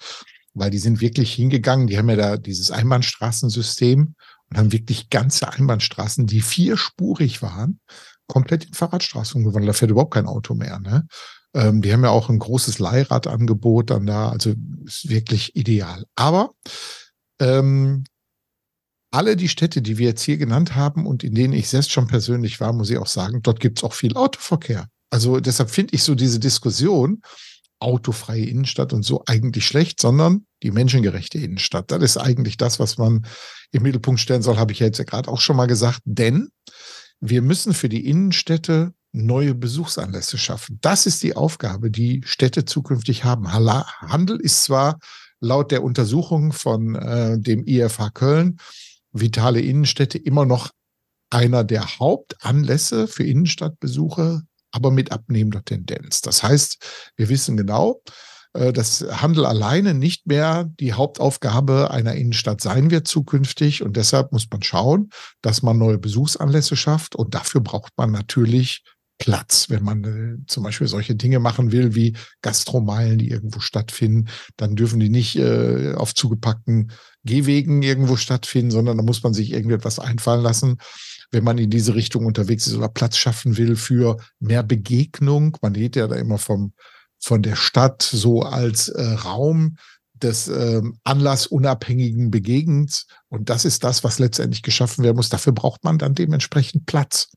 weil 0.55 0.71
die 0.71 0.79
sind 0.79 1.01
wirklich 1.01 1.33
hingegangen. 1.33 1.87
Die 1.87 1.99
haben 1.99 2.09
ja 2.09 2.17
da 2.17 2.37
dieses 2.37 2.73
Einbahnstraßensystem 2.73 4.15
und 4.51 4.59
haben 4.59 4.73
wirklich 4.73 5.09
ganze 5.09 5.49
Einbahnstraßen, 5.53 6.27
die 6.27 6.41
vierspurig 6.41 7.43
waren, 7.43 7.81
komplett 8.27 8.65
in 8.65 8.75
Fahrradstraßen 8.75 9.39
umgewandelt. 9.41 9.69
Da 9.69 9.79
fährt 9.79 9.93
überhaupt 9.93 10.15
kein 10.15 10.27
Auto 10.27 10.55
mehr. 10.55 10.81
Ne? 10.81 11.07
Ähm, 11.55 11.83
die 11.83 11.93
haben 11.93 12.03
ja 12.03 12.11
auch 12.11 12.29
ein 12.29 12.41
großes 12.41 12.81
Leihradangebot 12.81 13.91
dann 13.91 14.07
da. 14.07 14.31
Also 14.31 14.55
ist 14.85 15.09
wirklich 15.09 15.55
ideal. 15.55 16.05
Aber 16.17 16.55
ähm, 17.41 18.05
alle 19.17 19.35
die 19.35 19.49
Städte, 19.49 19.81
die 19.81 19.97
wir 19.97 20.09
jetzt 20.09 20.23
hier 20.23 20.37
genannt 20.37 20.75
haben 20.75 21.07
und 21.07 21.25
in 21.25 21.35
denen 21.35 21.55
ich 21.55 21.69
selbst 21.69 21.91
schon 21.91 22.07
persönlich 22.07 22.61
war, 22.61 22.75
muss 22.75 22.91
ich 22.91 22.99
auch 22.99 23.07
sagen, 23.07 23.41
dort 23.43 23.61
gibt 23.61 23.79
es 23.79 23.85
auch 23.85 23.95
viel 23.95 24.15
Autoverkehr. 24.15 24.89
Also 25.09 25.41
deshalb 25.41 25.71
finde 25.71 25.95
ich 25.95 26.03
so 26.03 26.15
diese 26.15 26.39
Diskussion, 26.39 27.23
autofreie 27.79 28.45
Innenstadt 28.45 28.93
und 28.93 29.05
so 29.05 29.23
eigentlich 29.27 29.67
schlecht, 29.67 30.03
sondern 30.03 30.45
die 30.63 30.71
menschengerechte 30.71 31.39
Innenstadt. 31.39 31.91
Das 31.91 32.03
ist 32.03 32.19
eigentlich 32.19 32.59
das, 32.59 32.79
was 32.79 32.99
man 32.99 33.27
im 33.73 33.85
Mittelpunkt 33.85 34.21
stellen 34.21 34.43
soll, 34.43 34.59
habe 34.59 34.73
ich 34.73 34.81
ja 34.81 34.87
jetzt 34.87 34.99
ja 34.99 35.05
gerade 35.05 35.31
auch 35.31 35.41
schon 35.41 35.57
mal 35.57 35.67
gesagt. 35.67 36.01
Denn 36.05 36.51
wir 37.19 37.41
müssen 37.41 37.73
für 37.73 37.89
die 37.89 38.07
Innenstädte 38.07 38.93
neue 39.13 39.55
Besuchsanlässe 39.55 40.37
schaffen. 40.37 40.79
Das 40.83 41.07
ist 41.07 41.23
die 41.23 41.37
Aufgabe, 41.37 41.91
die 41.91 42.21
Städte 42.27 42.67
zukünftig 42.67 43.25
haben. 43.25 43.51
Handel 43.51 44.39
ist 44.39 44.65
zwar 44.65 44.99
laut 45.41 45.71
der 45.71 45.83
Untersuchung 45.83 46.53
von 46.53 46.95
äh, 46.97 47.39
dem 47.39 47.67
IFH 47.67 48.11
Köln 48.13 48.59
vitale 49.21 49.61
Innenstädte 49.61 50.19
immer 50.19 50.45
noch 50.47 50.71
einer 51.31 51.65
der 51.65 51.99
Hauptanlässe 51.99 53.09
für 53.09 53.25
Innenstadtbesuche, 53.25 54.43
aber 54.71 54.91
mit 54.91 55.13
abnehmender 55.13 55.65
Tendenz. 55.65 56.21
Das 56.21 56.43
heißt, 56.43 56.79
wir 57.17 57.29
wissen 57.29 57.57
genau, 57.57 58.03
äh, 58.57 58.73
dass 58.73 59.03
Handel 59.03 59.45
alleine 59.45 59.95
nicht 59.95 60.27
mehr 60.27 60.65
die 60.81 60.93
Hauptaufgabe 60.93 61.91
einer 61.91 62.15
Innenstadt 62.15 62.61
sein 62.61 62.91
wird 62.91 63.07
zukünftig. 63.07 63.83
Und 63.83 63.97
deshalb 63.97 64.33
muss 64.33 64.47
man 64.51 64.63
schauen, 64.63 65.11
dass 65.43 65.63
man 65.63 65.79
neue 65.79 65.99
Besuchsanlässe 65.99 66.77
schafft. 66.77 67.17
Und 67.17 67.35
dafür 67.35 67.61
braucht 67.61 67.93
man 67.97 68.13
natürlich 68.13 68.83
Platz. 69.19 69.71
Wenn 69.71 69.83
man 69.83 70.05
äh, 70.05 70.47
zum 70.47 70.65
Beispiel 70.65 70.87
solche 70.87 71.15
Dinge 71.15 71.39
machen 71.39 71.73
will 71.73 71.95
wie 71.95 72.17
Gastromeilen, 72.43 73.19
die 73.19 73.31
irgendwo 73.31 73.61
stattfinden, 73.61 74.29
dann 74.57 74.77
dürfen 74.77 75.01
die 75.01 75.09
nicht 75.09 75.37
äh, 75.37 75.95
auf 75.95 76.15
zugepackten 76.15 76.93
Gehwegen 77.25 77.83
irgendwo 77.83 78.17
stattfinden, 78.17 78.71
sondern 78.71 78.97
da 78.97 79.03
muss 79.03 79.23
man 79.23 79.35
sich 79.35 79.53
irgendetwas 79.53 79.99
einfallen 79.99 80.43
lassen, 80.43 80.79
wenn 81.31 81.45
man 81.45 81.59
in 81.59 81.71
diese 81.71 81.95
Richtung 81.95 82.27
unterwegs 82.27 82.67
ist 82.67 82.77
oder 82.77 82.89
Platz 82.89 83.17
schaffen 83.17 83.57
will 83.57 83.77
für 83.77 84.19
mehr 84.39 84.63
Begegnung. 84.63 85.57
Man 85.63 85.75
redet 85.75 85.97
ja 85.97 86.07
da 86.07 86.17
immer 86.17 86.39
vom, 86.39 86.73
von 87.19 87.43
der 87.43 87.57
Stadt 87.57 88.03
so 88.03 88.43
als 88.43 88.89
äh, 88.89 89.03
Raum 89.03 89.77
des 90.15 90.49
äh, 90.49 90.83
anlassunabhängigen 91.05 92.31
Begegnens. 92.31 93.07
Und 93.29 93.51
das 93.51 93.65
ist 93.65 93.85
das, 93.85 94.05
was 94.05 94.19
letztendlich 94.19 94.63
geschaffen 94.63 95.05
werden 95.05 95.17
muss. 95.17 95.29
Dafür 95.29 95.53
braucht 95.53 95.85
man 95.85 95.99
dann 95.99 96.15
dementsprechend 96.15 96.87
Platz. 96.87 97.29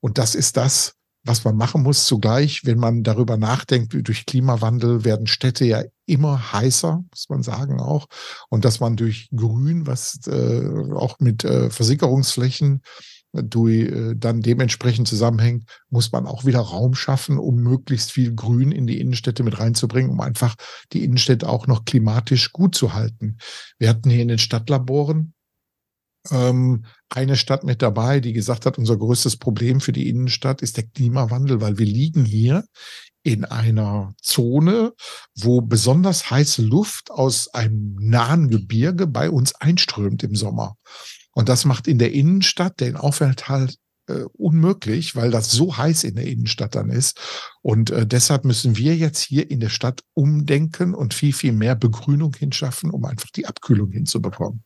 Und 0.00 0.18
das 0.18 0.34
ist 0.34 0.56
das, 0.56 0.95
was 1.26 1.44
man 1.44 1.56
machen 1.56 1.82
muss 1.82 2.06
zugleich, 2.06 2.62
wenn 2.64 2.78
man 2.78 3.02
darüber 3.02 3.36
nachdenkt, 3.36 3.96
durch 4.06 4.26
Klimawandel 4.26 5.04
werden 5.04 5.26
Städte 5.26 5.64
ja 5.64 5.82
immer 6.06 6.52
heißer, 6.52 7.04
muss 7.10 7.28
man 7.28 7.42
sagen 7.42 7.80
auch. 7.80 8.06
Und 8.48 8.64
dass 8.64 8.80
man 8.80 8.96
durch 8.96 9.28
Grün, 9.34 9.86
was 9.86 10.20
äh, 10.26 10.92
auch 10.94 11.18
mit 11.18 11.44
äh, 11.44 11.70
Versickerungsflächen 11.70 12.82
durch, 13.32 13.90
äh, 13.90 14.14
dann 14.16 14.40
dementsprechend 14.40 15.08
zusammenhängt, 15.08 15.68
muss 15.90 16.12
man 16.12 16.26
auch 16.26 16.44
wieder 16.44 16.60
Raum 16.60 16.94
schaffen, 16.94 17.38
um 17.38 17.56
möglichst 17.56 18.12
viel 18.12 18.34
Grün 18.34 18.72
in 18.72 18.86
die 18.86 19.00
Innenstädte 19.00 19.42
mit 19.42 19.58
reinzubringen, 19.58 20.10
um 20.10 20.20
einfach 20.20 20.54
die 20.92 21.04
Innenstädte 21.04 21.48
auch 21.48 21.66
noch 21.66 21.84
klimatisch 21.84 22.52
gut 22.52 22.74
zu 22.74 22.94
halten. 22.94 23.38
Wir 23.78 23.88
hatten 23.88 24.10
hier 24.10 24.22
in 24.22 24.28
den 24.28 24.38
Stadtlaboren 24.38 25.34
ähm, 26.30 26.84
eine 27.08 27.36
Stadt 27.36 27.64
mit 27.64 27.82
dabei, 27.82 28.20
die 28.20 28.32
gesagt 28.32 28.66
hat, 28.66 28.78
unser 28.78 28.96
größtes 28.96 29.36
Problem 29.36 29.80
für 29.80 29.92
die 29.92 30.08
Innenstadt 30.08 30.62
ist 30.62 30.76
der 30.76 30.84
Klimawandel, 30.84 31.60
weil 31.60 31.78
wir 31.78 31.86
liegen 31.86 32.24
hier 32.24 32.64
in 33.22 33.44
einer 33.44 34.14
Zone, 34.22 34.92
wo 35.34 35.60
besonders 35.60 36.30
heiße 36.30 36.62
Luft 36.62 37.10
aus 37.10 37.48
einem 37.48 37.96
nahen 37.98 38.50
Gebirge 38.50 39.06
bei 39.06 39.30
uns 39.30 39.54
einströmt 39.56 40.22
im 40.22 40.36
Sommer. 40.36 40.76
Und 41.32 41.48
das 41.48 41.64
macht 41.64 41.88
in 41.88 41.98
der 41.98 42.12
Innenstadt 42.12 42.80
den 42.80 42.96
Aufenthalt 42.96 43.76
äh, 44.08 44.24
unmöglich, 44.34 45.16
weil 45.16 45.30
das 45.30 45.50
so 45.50 45.76
heiß 45.76 46.04
in 46.04 46.14
der 46.14 46.26
Innenstadt 46.26 46.76
dann 46.76 46.90
ist. 46.90 47.18
Und 47.62 47.90
äh, 47.90 48.06
deshalb 48.06 48.44
müssen 48.44 48.76
wir 48.76 48.96
jetzt 48.96 49.20
hier 49.20 49.50
in 49.50 49.60
der 49.60 49.68
Stadt 49.68 50.02
umdenken 50.14 50.94
und 50.94 51.12
viel, 51.12 51.32
viel 51.32 51.52
mehr 51.52 51.74
Begrünung 51.74 52.34
hinschaffen, 52.36 52.90
um 52.90 53.04
einfach 53.04 53.30
die 53.30 53.46
Abkühlung 53.46 53.90
hinzubekommen. 53.90 54.62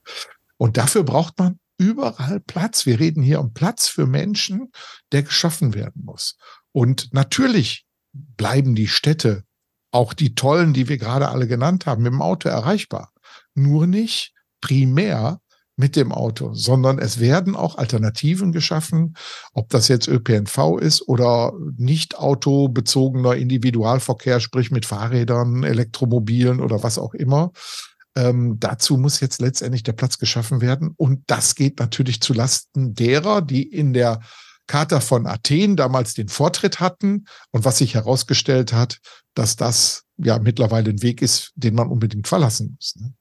Und 0.61 0.77
dafür 0.77 1.05
braucht 1.05 1.39
man 1.39 1.59
überall 1.79 2.39
Platz. 2.39 2.85
Wir 2.85 3.01
reden 3.01 3.23
hier 3.23 3.41
um 3.41 3.55
Platz 3.55 3.89
für 3.89 4.07
Menschen, 4.07 4.71
der 5.11 5.23
geschaffen 5.23 5.73
werden 5.73 6.05
muss. 6.05 6.37
Und 6.71 7.15
natürlich 7.15 7.87
bleiben 8.13 8.75
die 8.75 8.87
Städte, 8.87 9.45
auch 9.91 10.13
die 10.13 10.35
tollen, 10.35 10.75
die 10.75 10.87
wir 10.87 10.99
gerade 10.99 11.31
alle 11.31 11.47
genannt 11.49 11.87
haben, 11.87 12.03
mit 12.03 12.13
dem 12.13 12.21
Auto 12.21 12.51
erreichbar. 12.51 13.11
Nur 13.55 13.87
nicht 13.87 14.35
primär 14.61 15.41
mit 15.77 15.97
dem 15.97 16.13
Auto, 16.13 16.53
sondern 16.53 16.99
es 16.99 17.21
werden 17.21 17.57
auch 17.57 17.79
Alternativen 17.79 18.53
geschaffen, 18.53 19.15
ob 19.55 19.71
das 19.71 19.89
jetzt 19.89 20.09
ÖPNV 20.09 20.77
ist 20.79 21.09
oder 21.09 21.55
nicht 21.79 22.19
autobezogener 22.19 23.35
Individualverkehr, 23.35 24.41
sprich 24.41 24.71
mit 24.71 24.85
Fahrrädern, 24.85 25.65
Elektromobilen 25.65 26.61
oder 26.61 26.83
was 26.83 26.99
auch 26.99 27.15
immer. 27.15 27.51
Ähm, 28.17 28.57
dazu 28.59 28.97
muss 28.97 29.21
jetzt 29.21 29.41
letztendlich 29.41 29.83
der 29.83 29.93
Platz 29.93 30.19
geschaffen 30.19 30.61
werden. 30.61 30.93
Und 30.97 31.23
das 31.27 31.55
geht 31.55 31.79
natürlich 31.79 32.21
zu 32.21 32.33
Lasten 32.33 32.95
derer, 32.95 33.41
die 33.41 33.63
in 33.63 33.93
der 33.93 34.21
Charta 34.67 35.01
von 35.01 35.27
Athen 35.27 35.77
damals 35.77 36.15
den 36.15 36.29
Vortritt 36.29 36.81
hatten 36.81 37.27
und 37.51 37.65
was 37.65 37.79
sich 37.79 37.95
herausgestellt 37.95 38.73
hat, 38.73 38.99
dass 39.35 39.57
das 39.57 40.05
ja 40.17 40.39
mittlerweile 40.39 40.91
ein 40.91 41.03
Weg 41.03 41.23
ist, 41.23 41.53
den 41.57 41.75
man 41.75 41.89
unbedingt 41.89 42.29
verlassen 42.29 42.77
muss. 42.77 42.95
Ne? 42.97 43.13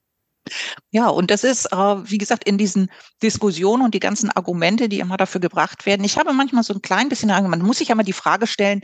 Ja, 0.92 1.08
und 1.08 1.32
das 1.32 1.44
ist, 1.44 1.72
äh, 1.72 1.76
wie 1.76 2.18
gesagt, 2.18 2.44
in 2.44 2.58
diesen 2.58 2.90
Diskussionen 3.22 3.84
und 3.84 3.94
die 3.94 4.00
ganzen 4.00 4.30
Argumente, 4.32 4.90
die 4.90 5.00
immer 5.00 5.18
dafür 5.18 5.42
gebracht 5.42 5.86
werden. 5.86 6.04
Ich 6.04 6.18
habe 6.18 6.34
manchmal 6.34 6.64
so 6.64 6.74
ein 6.74 6.82
klein 6.82 7.10
bisschen, 7.10 7.30
man 7.30 7.62
muss 7.62 7.80
sich 7.80 7.90
ja 7.90 7.96
mal 7.96 8.04
die 8.04 8.14
Frage 8.14 8.48
stellen, 8.48 8.82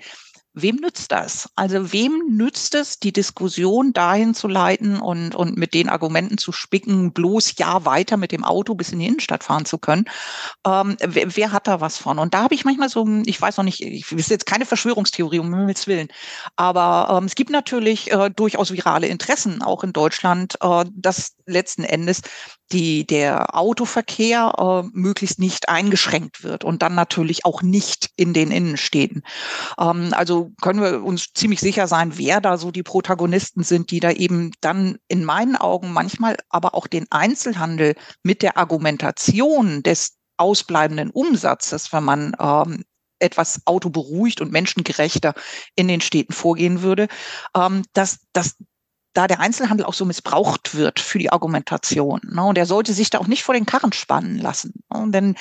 wem 0.55 0.77
nützt 0.77 1.11
das? 1.11 1.49
Also 1.55 1.91
wem 1.91 2.23
nützt 2.29 2.75
es, 2.75 2.99
die 2.99 3.11
Diskussion 3.13 3.93
dahin 3.93 4.33
zu 4.33 4.47
leiten 4.47 4.99
und, 4.99 5.35
und 5.35 5.57
mit 5.57 5.73
den 5.73 5.89
Argumenten 5.89 6.37
zu 6.37 6.51
spicken, 6.51 7.11
bloß 7.11 7.55
ja 7.57 7.85
weiter 7.85 8.17
mit 8.17 8.31
dem 8.31 8.43
Auto 8.43 8.73
bis 8.73 8.91
in 8.91 8.99
die 8.99 9.07
Innenstadt 9.07 9.43
fahren 9.43 9.65
zu 9.65 9.77
können? 9.77 10.05
Ähm, 10.65 10.95
wer, 11.05 11.35
wer, 11.35 11.51
hat 11.51 11.67
da 11.67 11.81
was 11.81 11.97
von? 11.97 12.17
Und 12.17 12.33
da 12.33 12.43
habe 12.43 12.55
ich 12.55 12.65
manchmal 12.65 12.89
so, 12.89 13.05
ich 13.25 13.39
weiß 13.39 13.57
noch 13.57 13.65
nicht, 13.65 13.81
ich 13.81 14.11
ist 14.11 14.29
jetzt 14.29 14.45
keine 14.45 14.65
Verschwörungstheorie, 14.65 15.39
um 15.39 15.53
Himmels 15.53 15.87
Willen, 15.87 16.07
aber 16.55 17.17
ähm, 17.17 17.25
es 17.25 17.35
gibt 17.35 17.49
natürlich 17.49 18.11
äh, 18.11 18.29
durchaus 18.29 18.71
virale 18.71 19.07
Interessen, 19.07 19.61
auch 19.61 19.83
in 19.83 19.93
Deutschland, 19.93 20.55
äh, 20.61 20.85
dass 20.93 21.35
letzten 21.45 21.83
Endes 21.83 22.21
die, 22.71 23.05
der 23.05 23.55
Autoverkehr 23.55 24.53
äh, 24.57 24.89
möglichst 24.93 25.39
nicht 25.39 25.69
eingeschränkt 25.69 26.43
wird 26.43 26.63
und 26.63 26.81
dann 26.81 26.95
natürlich 26.95 27.45
auch 27.45 27.61
nicht 27.61 28.09
in 28.15 28.33
den 28.33 28.51
Innenstädten. 28.51 29.23
Ähm, 29.79 30.13
also 30.13 30.51
können 30.61 30.81
wir 30.81 31.03
uns 31.03 31.33
ziemlich 31.33 31.59
sicher 31.59 31.87
sein, 31.87 32.17
wer 32.17 32.41
da 32.41 32.57
so 32.57 32.71
die 32.71 32.83
Protagonisten 32.83 33.63
sind, 33.63 33.91
die 33.91 33.99
da 33.99 34.11
eben 34.11 34.51
dann 34.61 34.97
in 35.07 35.25
meinen 35.25 35.55
Augen 35.55 35.93
manchmal 35.93 36.37
aber 36.49 36.73
auch 36.73 36.87
den 36.87 37.05
Einzelhandel 37.11 37.95
mit 38.23 38.41
der 38.41 38.57
Argumentation 38.57 39.83
des 39.83 40.17
ausbleibenden 40.37 41.11
Umsatzes, 41.11 41.93
wenn 41.93 42.03
man 42.03 42.35
ähm, 42.39 42.83
etwas 43.19 43.61
autoberuhigt 43.65 44.41
und 44.41 44.51
menschengerechter 44.51 45.33
in 45.75 45.87
den 45.87 46.01
Städten 46.01 46.33
vorgehen 46.33 46.81
würde, 46.81 47.07
ähm, 47.55 47.83
dass, 47.93 48.19
dass 48.33 48.57
da 49.15 49.27
der 49.27 49.39
Einzelhandel 49.39 49.85
auch 49.85 49.93
so 49.93 50.05
missbraucht 50.05 50.75
wird 50.75 50.99
für 50.99 51.17
die 51.17 51.31
Argumentation. 51.31 52.19
Ne? 52.29 52.43
Und 52.43 52.57
er 52.57 52.65
sollte 52.65 52.93
sich 52.93 53.09
da 53.09 53.19
auch 53.19 53.27
nicht 53.27 53.43
vor 53.43 53.55
den 53.55 53.65
Karren 53.65 53.93
spannen 53.93 54.37
lassen. 54.37 54.83
Ne? 54.93 55.05
Denn 55.07 55.35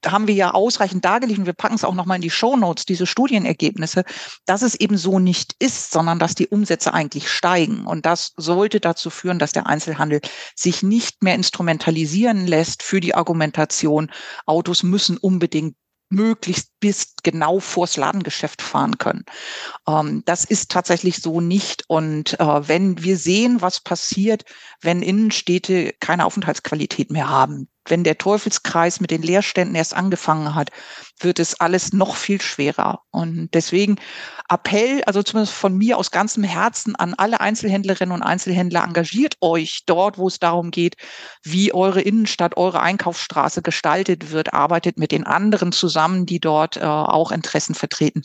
da 0.00 0.12
haben 0.12 0.28
wir 0.28 0.34
ja 0.34 0.52
ausreichend 0.52 1.04
dargelegt, 1.04 1.40
und 1.40 1.46
wir 1.46 1.52
packen 1.52 1.74
es 1.74 1.84
auch 1.84 1.94
nochmal 1.94 2.16
in 2.16 2.22
die 2.22 2.30
Show 2.30 2.56
Notes, 2.56 2.86
diese 2.86 3.06
Studienergebnisse, 3.06 4.04
dass 4.46 4.62
es 4.62 4.76
eben 4.76 4.96
so 4.96 5.18
nicht 5.18 5.56
ist, 5.58 5.90
sondern 5.90 6.20
dass 6.20 6.36
die 6.36 6.46
Umsätze 6.46 6.94
eigentlich 6.94 7.28
steigen. 7.28 7.86
Und 7.86 8.06
das 8.06 8.32
sollte 8.36 8.78
dazu 8.78 9.10
führen, 9.10 9.40
dass 9.40 9.52
der 9.52 9.66
Einzelhandel 9.66 10.20
sich 10.54 10.84
nicht 10.84 11.22
mehr 11.22 11.34
instrumentalisieren 11.34 12.46
lässt 12.46 12.84
für 12.84 13.00
die 13.00 13.16
Argumentation, 13.16 14.12
Autos 14.46 14.84
müssen 14.84 15.16
unbedingt 15.16 15.74
möglichst 16.10 16.78
bis 16.80 17.14
genau 17.22 17.60
vors 17.60 17.96
Ladengeschäft 17.96 18.62
fahren 18.62 18.98
können. 18.98 19.24
Ähm, 19.86 20.22
das 20.24 20.44
ist 20.44 20.70
tatsächlich 20.70 21.18
so 21.18 21.40
nicht. 21.40 21.84
Und 21.88 22.38
äh, 22.40 22.68
wenn 22.68 23.02
wir 23.02 23.16
sehen, 23.16 23.60
was 23.60 23.80
passiert, 23.80 24.44
wenn 24.80 25.02
Innenstädte 25.02 25.94
keine 26.00 26.24
Aufenthaltsqualität 26.24 27.10
mehr 27.10 27.28
haben, 27.28 27.68
wenn 27.90 28.04
der 28.04 28.18
Teufelskreis 28.18 29.00
mit 29.00 29.10
den 29.10 29.22
Leerständen 29.22 29.74
erst 29.74 29.94
angefangen 29.94 30.54
hat, 30.54 30.70
wird 31.20 31.38
es 31.38 31.58
alles 31.60 31.92
noch 31.92 32.16
viel 32.16 32.40
schwerer. 32.40 33.00
Und 33.10 33.50
deswegen 33.54 33.96
Appell, 34.48 35.02
also 35.04 35.22
zumindest 35.22 35.54
von 35.54 35.76
mir 35.76 35.98
aus 35.98 36.10
ganzem 36.10 36.44
Herzen 36.44 36.96
an 36.96 37.14
alle 37.14 37.40
Einzelhändlerinnen 37.40 38.14
und 38.14 38.22
Einzelhändler, 38.22 38.84
engagiert 38.84 39.36
euch 39.40 39.82
dort, 39.86 40.18
wo 40.18 40.28
es 40.28 40.38
darum 40.38 40.70
geht, 40.70 40.96
wie 41.42 41.72
eure 41.74 42.00
Innenstadt, 42.00 42.56
eure 42.56 42.80
Einkaufsstraße 42.80 43.62
gestaltet 43.62 44.30
wird, 44.30 44.54
arbeitet 44.54 44.98
mit 44.98 45.12
den 45.12 45.24
anderen 45.24 45.72
zusammen, 45.72 46.24
die 46.24 46.40
dort 46.40 46.76
äh, 46.76 46.80
auch 46.80 47.30
Interessen 47.30 47.74
vertreten 47.74 48.22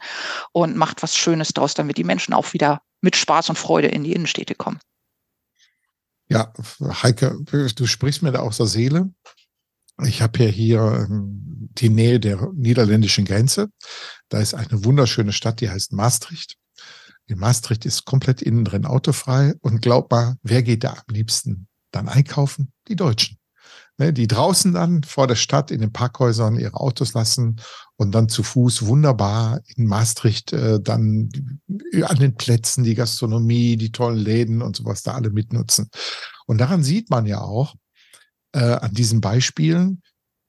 und 0.52 0.76
macht 0.76 1.04
was 1.04 1.18
Schönes 1.18 1.50
daraus, 1.50 1.74
damit 1.74 1.98
die 1.98 2.04
Menschen 2.04 2.34
auch 2.34 2.54
wieder 2.54 2.82
mit 3.02 3.16
Spaß 3.16 3.50
und 3.50 3.58
Freude 3.58 3.90
in 3.90 4.04
die 4.04 4.14
Innenstädte 4.14 4.56
kommen. 4.56 4.80
Ja, 6.30 6.54
Heike, 6.82 7.38
du 7.76 7.86
sprichst 7.86 8.24
mir 8.24 8.32
da 8.32 8.40
aus 8.40 8.58
der 8.58 8.66
Seele. 8.66 9.10
Ich 10.06 10.22
habe 10.22 10.44
ja 10.44 10.50
hier 10.50 11.08
ähm, 11.10 11.70
die 11.78 11.90
Nähe 11.90 12.20
der 12.20 12.52
niederländischen 12.54 13.26
Grenze. 13.26 13.70
Da 14.30 14.40
ist 14.40 14.54
eine 14.54 14.84
wunderschöne 14.84 15.34
Stadt, 15.34 15.62
die 15.62 15.70
heißt 15.70 15.94
Maastricht. 15.94 16.56
In 17.26 17.40
Maastricht 17.40 17.86
ist 17.86 18.06
komplett 18.06 18.42
innen 18.42 18.66
drin 18.66 18.86
autofrei. 18.86 19.54
Und 19.62 19.82
glaub 19.82 20.12
mal, 20.12 20.36
wer 20.44 20.64
geht 20.64 20.84
da 20.84 20.92
am 20.92 21.14
liebsten 21.14 21.68
dann 21.92 22.10
einkaufen? 22.10 22.72
Die 22.88 22.96
Deutschen. 22.96 23.38
Ne, 24.00 24.12
die 24.12 24.26
draußen 24.26 24.74
dann 24.74 25.04
vor 25.04 25.28
der 25.28 25.36
Stadt 25.36 25.70
in 25.70 25.80
den 25.80 25.94
Parkhäusern 25.94 26.58
ihre 26.58 26.78
Autos 26.78 27.14
lassen 27.14 27.62
und 27.96 28.12
dann 28.12 28.28
zu 28.28 28.42
Fuß 28.42 28.88
wunderbar 28.88 29.62
in 29.76 29.86
Maastricht 29.86 30.52
äh, 30.52 30.82
dann 30.82 31.30
an 32.02 32.18
den 32.18 32.36
Plätzen 32.36 32.84
die 32.84 32.96
Gastronomie, 32.96 33.78
die 33.78 33.92
tollen 33.92 34.18
Läden 34.18 34.64
und 34.64 34.76
sowas 34.76 35.04
da 35.04 35.14
alle 35.14 35.30
mitnutzen. 35.30 35.90
Und 36.48 36.58
daran 36.58 36.84
sieht 36.84 37.12
man 37.12 37.28
ja 37.28 37.42
auch, 37.42 37.76
äh, 38.54 38.60
an 38.60 38.94
diesen 38.94 39.22
Beispielen, 39.22 40.02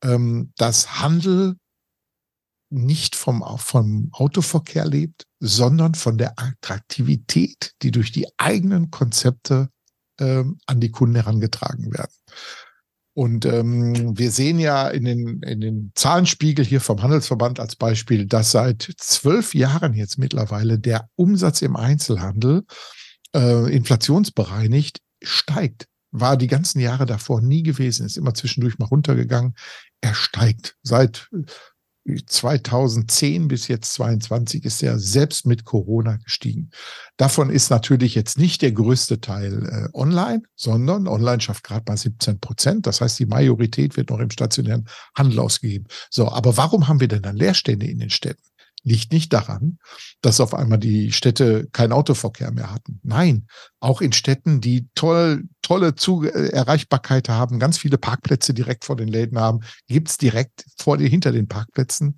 ähm, 0.03 0.53
dass 0.57 1.01
Handel 1.01 1.57
nicht 2.71 3.15
vom, 3.15 3.45
vom 3.59 4.09
Autoverkehr 4.13 4.85
lebt, 4.85 5.27
sondern 5.41 5.95
von 5.95 6.19
der 6.19 6.35
Attraktivität, 6.39 7.73
die 7.83 7.91
durch 7.91 8.13
die 8.13 8.27
eigenen 8.37 8.91
Konzepte 8.91 9.69
ähm, 10.21 10.59
an 10.67 10.81
die 10.81 10.91
Kunden 10.91 11.15
herangetragen 11.15 11.93
werden. 11.93 12.13
Und 13.17 13.47
ähm, 13.47 14.19
wir 14.19 14.33
sehen 14.33 14.59
ja 14.59 14.89
in 14.89 15.05
den, 15.05 15.41
in 15.43 15.61
den 15.61 15.93
Zahlenspiegel 15.95 16.65
hier 16.65 16.81
vom 16.81 17.01
Handelsverband 17.01 17.61
als 17.61 17.77
Beispiel, 17.77 18.27
dass 18.27 18.51
seit 18.51 18.93
zwölf 18.99 19.55
Jahren 19.55 19.95
jetzt 19.95 20.19
mittlerweile 20.19 20.81
der 20.81 21.09
Umsatz 21.15 21.63
im 21.63 21.77
Einzelhandel 21.77 22.65
äh, 23.33 23.73
inflationsbereinigt 23.73 24.99
steigt 25.23 25.87
war 26.15 26.37
die 26.37 26.47
ganzen 26.47 26.79
Jahre 26.79 27.07
davor 27.07 27.41
nie 27.43 27.65
gewesen, 27.65 28.07
ist 28.07 28.17
immer 28.17 28.35
zwischendurch 28.35 28.79
mal 28.79 28.87
runtergegangen. 28.87 29.55
Er 30.01 30.15
steigt. 30.15 30.77
Seit 30.83 31.29
2010 32.27 33.49
bis 33.49 33.67
jetzt 33.67 33.95
22 33.95 34.65
ist 34.65 34.83
er 34.83 34.99
selbst 34.99 35.45
mit 35.47 35.65
Corona 35.65 36.17
gestiegen. 36.17 36.71
Davon 37.17 37.51
ist 37.51 37.71
natürlich 37.71 38.15
jetzt 38.15 38.39
nicht 38.39 38.63
der 38.63 38.73
größte 38.73 39.21
Teil 39.21 39.67
äh, 39.67 39.99
online, 39.99 40.43
sondern 40.55 41.09
online 41.09 41.41
schafft 41.41 41.65
gerade 41.65 41.85
mal 41.89 41.97
17 41.97 42.39
Prozent. 42.39 42.87
Das 42.87 43.01
heißt, 43.01 43.19
die 43.19 43.27
Majorität 43.27 43.97
wird 43.97 44.11
noch 44.11 44.21
im 44.21 44.31
stationären 44.31 44.87
Handel 45.17 45.41
ausgegeben. 45.41 45.87
So, 46.11 46.31
aber 46.31 46.57
warum 46.57 46.87
haben 46.87 47.01
wir 47.01 47.09
denn 47.09 47.23
dann 47.23 47.37
Leerstände 47.37 47.87
in 47.87 47.99
den 47.99 48.11
Städten? 48.11 48.43
Liegt 48.85 49.13
nicht 49.13 49.33
daran, 49.33 49.79
dass 50.21 50.41
auf 50.41 50.55
einmal 50.55 50.79
die 50.79 51.11
Städte 51.11 51.69
keinen 51.73 51.93
Autoverkehr 51.93 52.53
mehr 52.53 52.71
hatten. 52.71 53.01
Nein, 53.03 53.47
auch 53.81 54.01
in 54.01 54.13
Städten, 54.13 54.61
die 54.61 54.89
toll, 54.95 55.45
tolle 55.63 55.95
Zug 55.95 56.27
äh, 56.27 56.49
Erreichbarkeit 56.49 57.29
haben, 57.29 57.59
ganz 57.59 57.79
viele 57.79 57.99
Parkplätze 57.99 58.55
direkt 58.55 58.85
vor 58.85 58.97
den 58.97 59.09
Läden 59.09 59.39
haben, 59.39 59.61
gibt's 59.89 60.19
direkt 60.19 60.67
vor 60.77 60.99
hinter 60.99 61.33
den 61.33 61.49
Parkplätzen 61.49 62.15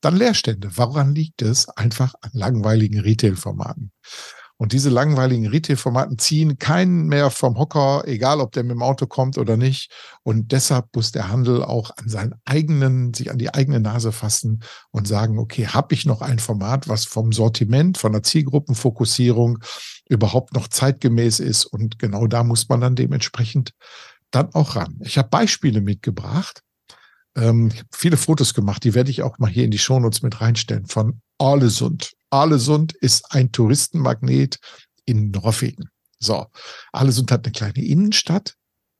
dann 0.00 0.16
Leerstände. 0.16 0.76
Woran 0.76 1.14
liegt 1.14 1.42
es? 1.42 1.68
Einfach 1.68 2.14
an 2.20 2.30
langweiligen 2.32 3.00
Retail-Formaten. 3.00 3.92
Und 4.58 4.72
diese 4.72 4.88
langweiligen 4.88 5.46
Retail-Formaten 5.46 6.18
ziehen 6.18 6.58
keinen 6.58 7.08
mehr 7.08 7.30
vom 7.30 7.58
Hocker, 7.58 8.04
egal 8.06 8.40
ob 8.40 8.52
der 8.52 8.62
mit 8.62 8.72
dem 8.72 8.82
Auto 8.82 9.06
kommt 9.06 9.36
oder 9.36 9.58
nicht. 9.58 9.92
Und 10.22 10.50
deshalb 10.50 10.86
muss 10.94 11.12
der 11.12 11.28
Handel 11.28 11.62
auch 11.62 11.90
an 11.96 12.08
seinen 12.08 12.34
eigenen, 12.46 13.12
sich 13.12 13.30
an 13.30 13.36
die 13.36 13.52
eigene 13.52 13.80
Nase 13.80 14.12
fassen 14.12 14.62
und 14.90 15.06
sagen, 15.06 15.38
okay, 15.38 15.66
habe 15.66 15.94
ich 15.94 16.06
noch 16.06 16.22
ein 16.22 16.38
Format, 16.38 16.88
was 16.88 17.04
vom 17.04 17.32
Sortiment, 17.32 17.98
von 17.98 18.12
der 18.12 18.22
Zielgruppenfokussierung 18.22 19.58
überhaupt 20.08 20.54
noch 20.54 20.68
zeitgemäß 20.68 21.38
ist? 21.38 21.66
Und 21.66 21.98
genau 21.98 22.26
da 22.26 22.42
muss 22.42 22.68
man 22.68 22.80
dann 22.80 22.96
dementsprechend 22.96 23.72
dann 24.30 24.54
auch 24.54 24.74
ran. 24.74 24.98
Ich 25.04 25.18
habe 25.18 25.28
Beispiele 25.28 25.82
mitgebracht. 25.82 26.62
Ähm, 27.36 27.68
ich 27.68 27.80
habe 27.80 27.88
viele 27.94 28.16
Fotos 28.16 28.54
gemacht, 28.54 28.84
die 28.84 28.94
werde 28.94 29.10
ich 29.10 29.22
auch 29.22 29.38
mal 29.38 29.50
hier 29.50 29.64
in 29.64 29.70
die 29.70 29.78
Shownotes 29.78 30.22
mit 30.22 30.40
reinstellen 30.40 30.86
von 30.86 31.20
Arlesund. 31.38 32.15
Arlesund 32.30 32.92
ist 32.92 33.32
ein 33.32 33.52
Touristenmagnet 33.52 34.58
in 35.04 35.30
Norwegen. 35.30 35.90
So, 36.18 36.46
Arlesund 36.92 37.30
hat 37.30 37.44
eine 37.44 37.52
kleine 37.52 37.84
Innenstadt, 37.84 38.54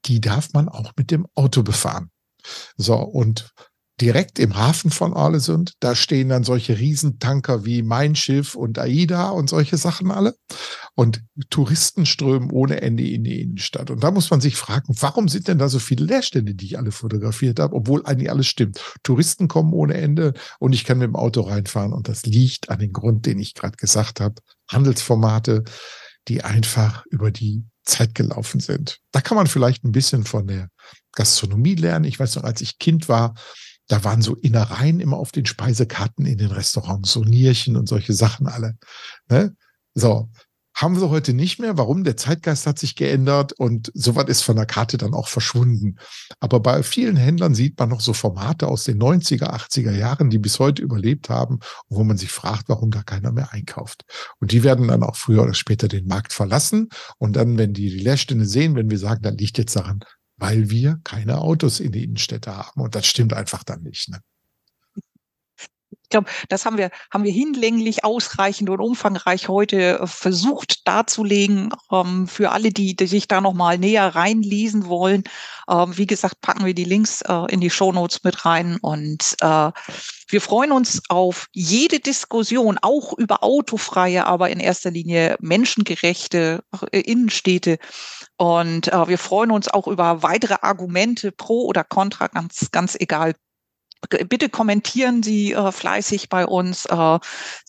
die 0.05 0.21
darf 0.21 0.53
man 0.53 0.69
auch 0.69 0.93
mit 0.97 1.11
dem 1.11 1.27
Auto 1.35 1.63
befahren. 1.63 2.11
So, 2.77 2.97
und 2.97 3.51
direkt 4.01 4.39
im 4.39 4.57
Hafen 4.57 4.91
von 4.91 5.15
Arlesund. 5.15 5.73
Da 5.81 5.95
stehen 5.95 6.29
dann 6.29 6.45
solche 6.45 6.79
Riesentanker 6.79 7.65
wie 7.65 7.83
Mein 7.83 8.15
Schiff 8.15 8.55
und 8.55 8.79
AIDA 8.79 9.31
und 9.31 9.49
solche 9.49 9.79
Sachen 9.79 10.11
alle. 10.11 10.35
Und 10.95 11.23
Touristen 11.51 12.05
strömen 12.05 12.51
ohne 12.51 12.83
Ende 12.83 13.09
in 13.09 13.25
die 13.25 13.41
Innenstadt. 13.41 13.91
Und 13.91 14.03
da 14.03 14.11
muss 14.11 14.31
man 14.31 14.41
sich 14.41 14.57
fragen, 14.57 14.95
warum 15.01 15.29
sind 15.29 15.49
denn 15.49 15.59
da 15.59 15.69
so 15.69 15.79
viele 15.79 16.05
Leerstände, 16.05 16.55
die 16.55 16.67
ich 16.67 16.79
alle 16.79 16.93
fotografiert 16.93 17.59
habe, 17.59 17.75
obwohl 17.75 18.05
eigentlich 18.05 18.31
alles 18.31 18.47
stimmt. 18.47 18.81
Touristen 19.03 19.49
kommen 19.49 19.73
ohne 19.73 19.95
Ende 19.95 20.35
und 20.59 20.75
ich 20.75 20.85
kann 20.85 20.99
mit 20.99 21.07
dem 21.07 21.17
Auto 21.17 21.43
reinfahren. 21.43 21.93
Und 21.93 22.09
das 22.09 22.27
liegt 22.27 22.69
an 22.69 22.79
dem 22.79 22.93
Grund, 22.93 23.25
den 23.25 23.39
ich 23.39 23.55
gerade 23.55 23.77
gesagt 23.77 24.21
habe. 24.21 24.37
Handelsformate, 24.69 25.65
die 26.29 26.45
einfach 26.45 27.05
über 27.07 27.31
die 27.31 27.65
Zeit 27.85 28.15
gelaufen 28.15 28.61
sind. 28.61 28.99
Da 29.13 29.21
kann 29.21 29.37
man 29.37 29.47
vielleicht 29.47 29.85
ein 29.85 29.93
bisschen 29.93 30.25
von 30.25 30.47
der 30.47 30.69
Gastronomie 31.13 31.77
lernen. 31.77 32.05
Ich 32.05 32.19
weiß 32.19 32.37
noch, 32.37 32.45
als 32.45 32.61
ich 32.61 32.79
Kind 32.79 33.09
war, 33.09 33.35
da 33.89 34.05
waren 34.05 34.23
so 34.23 34.35
Innereien 34.35 35.01
immer 35.01 35.17
auf 35.17 35.33
den 35.33 35.47
Speisekarten 35.47 36.27
in 36.27 36.39
den 36.39 36.51
Restaurants, 36.51 37.13
so 37.13 37.23
Nierchen 37.23 37.77
und 37.77 37.89
solche 37.89 38.13
Sachen 38.13 38.47
alle. 38.47 38.77
Ne? 39.29 39.55
So, 39.95 40.29
haben 40.77 41.01
wir 41.01 41.09
heute 41.09 41.33
nicht 41.33 41.59
mehr. 41.59 41.79
Warum? 41.79 42.05
Der 42.05 42.19
Zeitgeist 42.19 42.67
hat 42.67 42.79
sich 42.79 42.97
geändert 42.97 43.55
und 43.55 43.91
sowas 43.95 44.27
ist 44.29 44.43
von 44.43 44.57
der 44.57 44.67
Karte 44.67 44.99
dann 44.99 45.15
auch 45.15 45.29
verschwunden. 45.29 45.97
Aber 46.39 46.61
bei 46.61 46.83
vielen 46.83 47.17
Händlern 47.17 47.55
sieht 47.55 47.79
man 47.79 47.89
noch 47.89 48.03
so 48.03 48.13
Formate 48.13 48.69
aus 48.69 48.85
den 48.85 48.99
90er, 48.99 49.51
80er 49.51 49.93
Jahren, 49.93 50.29
die 50.29 50.39
bis 50.39 50.59
heute 50.59 50.83
überlebt 50.83 51.31
haben, 51.31 51.61
wo 51.89 52.05
man 52.05 52.19
sich 52.19 52.31
fragt, 52.31 52.69
warum 52.69 52.91
da 52.91 53.03
keiner 53.03 53.33
mehr 53.33 53.55
einkauft. 53.55 54.05
Und 54.39 54.53
die 54.53 54.65
werden 54.65 54.89
dann 54.89 55.03
auch 55.03 55.17
früher 55.17 55.45
oder 55.45 55.55
später 55.55 55.89
den 55.89 56.07
Markt 56.07 56.35
verlassen. 56.35 56.91
Und 57.17 57.37
dann, 57.37 57.57
wenn 57.57 57.73
die 57.73 57.89
die 57.89 58.01
Leerstände 58.01 58.45
sehen, 58.45 58.75
wenn 58.75 58.91
wir 58.91 58.99
sagen, 58.99 59.23
dann 59.23 59.39
liegt 59.39 59.57
jetzt 59.57 59.77
daran, 59.77 60.01
weil 60.37 60.71
wir 60.71 61.01
keine 61.05 61.39
Autos 61.39 61.81
in 61.81 61.93
die 61.93 62.05
Innenstädte 62.05 62.57
haben. 62.57 62.81
Und 62.81 62.95
das 62.95 63.07
stimmt 63.07 63.33
einfach 63.33 63.65
dann 63.65 63.83
nicht. 63.83 64.09
Ne? 64.11 64.21
Ich 66.07 66.11
glaube, 66.11 66.31
das 66.49 66.65
haben 66.65 66.79
wir, 66.79 66.91
haben 67.13 67.25
wir 67.25 67.33
hinlänglich 67.33 68.05
ausreichend 68.05 68.71
und 68.71 68.79
umfangreich 68.79 69.49
heute 69.49 69.99
äh, 69.99 70.07
versucht 70.07 70.87
darzulegen. 70.87 71.71
Ähm, 71.91 72.29
für 72.29 72.53
alle, 72.53 72.71
die, 72.71 72.95
die 72.95 73.09
sich 73.09 73.27
da 73.27 73.41
nochmal 73.41 73.77
näher 73.77 74.15
reinlesen 74.15 74.87
wollen. 74.87 75.25
Ähm, 75.69 75.99
wie 75.99 76.07
gesagt, 76.07 76.41
packen 76.43 76.65
wir 76.65 76.75
die 76.75 76.85
Links 76.85 77.23
äh, 77.23 77.53
in 77.53 77.61
die 77.61 77.71
Show 77.71 77.91
Notes 77.91 78.23
mit 78.23 78.45
rein 78.45 78.79
und 78.81 79.35
äh, 79.41 79.73
wir 80.29 80.41
freuen 80.41 80.71
uns 80.71 81.03
auf 81.09 81.49
jede 81.53 81.99
Diskussion, 81.99 82.79
auch 82.83 83.13
über 83.13 83.43
autofreie, 83.43 84.27
aber 84.27 84.51
in 84.51 84.61
erster 84.61 84.93
Linie 84.93 85.37
menschengerechte 85.41 86.63
äh, 86.93 87.01
Innenstädte. 87.01 87.79
Und 88.37 88.93
äh, 88.93 89.09
wir 89.09 89.19
freuen 89.19 89.51
uns 89.51 89.67
auch 89.67 89.89
über 89.89 90.23
weitere 90.23 90.57
Argumente 90.61 91.33
pro 91.33 91.67
oder 91.67 91.83
contra, 91.83 92.29
ganz, 92.29 92.71
ganz 92.71 92.95
egal 92.95 93.35
bitte 94.29 94.49
kommentieren 94.49 95.23
Sie 95.23 95.53
äh, 95.53 95.73
fleißig 95.73 96.29
bei 96.29 96.47
uns. 96.47 96.87
Äh, 96.87 97.19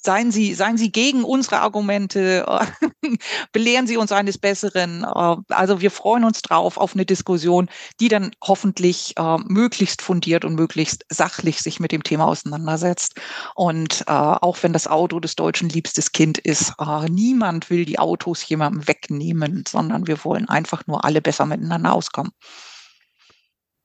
seien 0.02 0.32
Sie, 0.32 0.54
seien 0.54 0.78
Sie 0.78 0.92
gegen 0.92 1.24
unsere 1.24 1.62
Argumente. 1.62 2.46
Äh, 2.48 3.18
belehren 3.52 3.88
Sie 3.88 3.98
uns 3.98 4.12
eines 4.12 4.38
Besseren. 4.38 5.04
Äh, 5.04 5.36
also 5.50 5.82
wir 5.82 5.92
freuen 5.92 6.24
uns 6.24 6.42
drauf 6.42 6.78
auf 6.78 6.94
eine 6.94 7.06
Diskussion, 7.06 7.70
die 8.00 8.10
dann 8.10 8.32
hoffentlich 8.44 9.14
äh, 9.18 9.38
möglichst 9.46 10.02
fundiert 10.02 10.46
und 10.46 10.56
möglichst 10.56 11.06
sachlich 11.10 11.62
sich 11.62 11.80
mit 11.80 11.92
dem 11.92 12.04
Thema 12.04 12.26
auseinandersetzt. 12.26 13.16
Und 13.56 14.08
auch 14.08 14.58
wenn 14.62 14.74
das 14.74 14.88
Auto 14.88 15.20
des 15.20 15.36
Deutschen 15.36 15.70
liebstes 15.70 16.12
Kind 16.12 16.38
ist, 16.38 16.74
niemand 17.10 17.70
will 17.70 17.86
die 17.86 18.00
Autos 18.00 18.48
jemandem 18.48 18.88
wegnehmen, 18.88 19.64
sondern 19.68 20.08
wir 20.08 20.24
wollen 20.24 20.48
einfach 20.48 20.86
nur 20.88 21.04
alle 21.04 21.22
besser 21.22 21.46
miteinander 21.46 21.94
auskommen. 21.94 22.32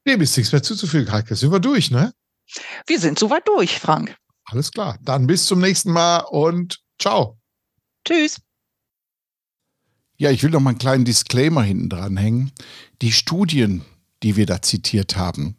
Dem 0.07 0.21
ist 0.21 0.37
nichts 0.37 0.53
mehr 0.53 0.63
zuzufügen, 0.63 1.13
Heike. 1.13 1.37
Sind 1.37 1.53
wir 1.53 1.61
durch, 1.61 1.91
ne? 1.91 2.13
Wir 2.87 3.01
sind 3.01 3.19
soweit 3.19 3.47
durch, 3.49 3.79
Frank. 3.79 4.17
Alles 4.45 4.71
klar. 4.71 4.99
Dann 5.03 5.27
bis 5.27 5.47
zum 5.47 5.61
nächsten 5.61 5.93
Mal 5.93 6.19
und 6.19 6.81
ciao. 6.99 7.39
Tschüss. 8.07 8.41
Ja, 10.17 10.31
ich 10.31 10.43
will 10.43 10.51
noch 10.51 10.61
mal 10.61 10.71
einen 10.71 10.79
kleinen 10.79 11.05
Disclaimer 11.05 11.63
hinten 11.63 11.89
dran 11.89 12.17
hängen. 12.17 12.53
Die 13.01 13.13
Studien, 13.13 13.85
die 14.23 14.37
wir 14.37 14.47
da 14.47 14.63
zitiert 14.63 15.17
haben, 15.17 15.57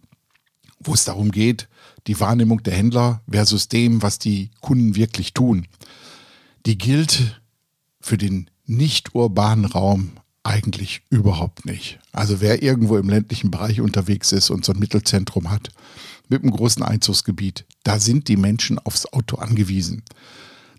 wo 0.79 0.93
es 0.93 1.06
darum 1.06 1.32
geht, 1.32 1.67
die 2.08 2.19
Wahrnehmung 2.19 2.63
der 2.63 2.73
Händler 2.73 3.21
versus 3.29 3.67
dem, 3.67 4.01
was 4.01 4.19
die 4.19 4.51
Kunden 4.62 4.95
wirklich 4.95 5.34
tun, 5.34 5.67
die 6.65 6.77
gilt 6.77 7.41
für 7.99 8.17
den 8.17 8.49
nicht 8.65 9.15
urbanen 9.15 9.65
Raum 9.65 10.13
eigentlich 10.43 11.01
überhaupt 11.10 11.65
nicht. 11.65 11.99
Also 12.12 12.41
wer 12.41 12.62
irgendwo 12.62 12.97
im 12.97 13.10
ländlichen 13.10 13.49
Bereich 13.49 13.82
unterwegs 13.82 14.32
ist 14.32 14.49
und 14.49 14.65
so 14.65 14.73
ein 14.73 14.79
Mittelzentrum 14.79 15.49
hat, 15.49 15.69
mit 16.34 16.43
einem 16.43 16.52
großen 16.52 16.84
Einzugsgebiet. 16.84 17.65
Da 17.84 18.00
sind 18.00 18.28
die 18.28 18.38
Menschen 18.38 18.80
aufs 18.80 19.06
Auto 19.06 19.38
angewiesen. 19.38 20.04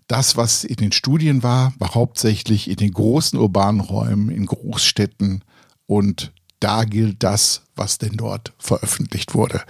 Das, 0.07 0.37
was 0.37 0.63
in 0.63 0.75
den 0.75 0.91
Studien 0.91 1.41
war, 1.41 1.73
war 1.79 1.95
hauptsächlich 1.95 2.69
in 2.69 2.75
den 2.75 2.91
großen 2.91 3.39
urbanen 3.39 3.81
Räumen, 3.81 4.29
in 4.29 4.45
Großstädten 4.45 5.43
und 5.87 6.31
da 6.59 6.83
gilt 6.83 7.23
das, 7.23 7.63
was 7.75 7.97
denn 7.97 8.17
dort 8.17 8.53
veröffentlicht 8.57 9.33
wurde. 9.33 9.61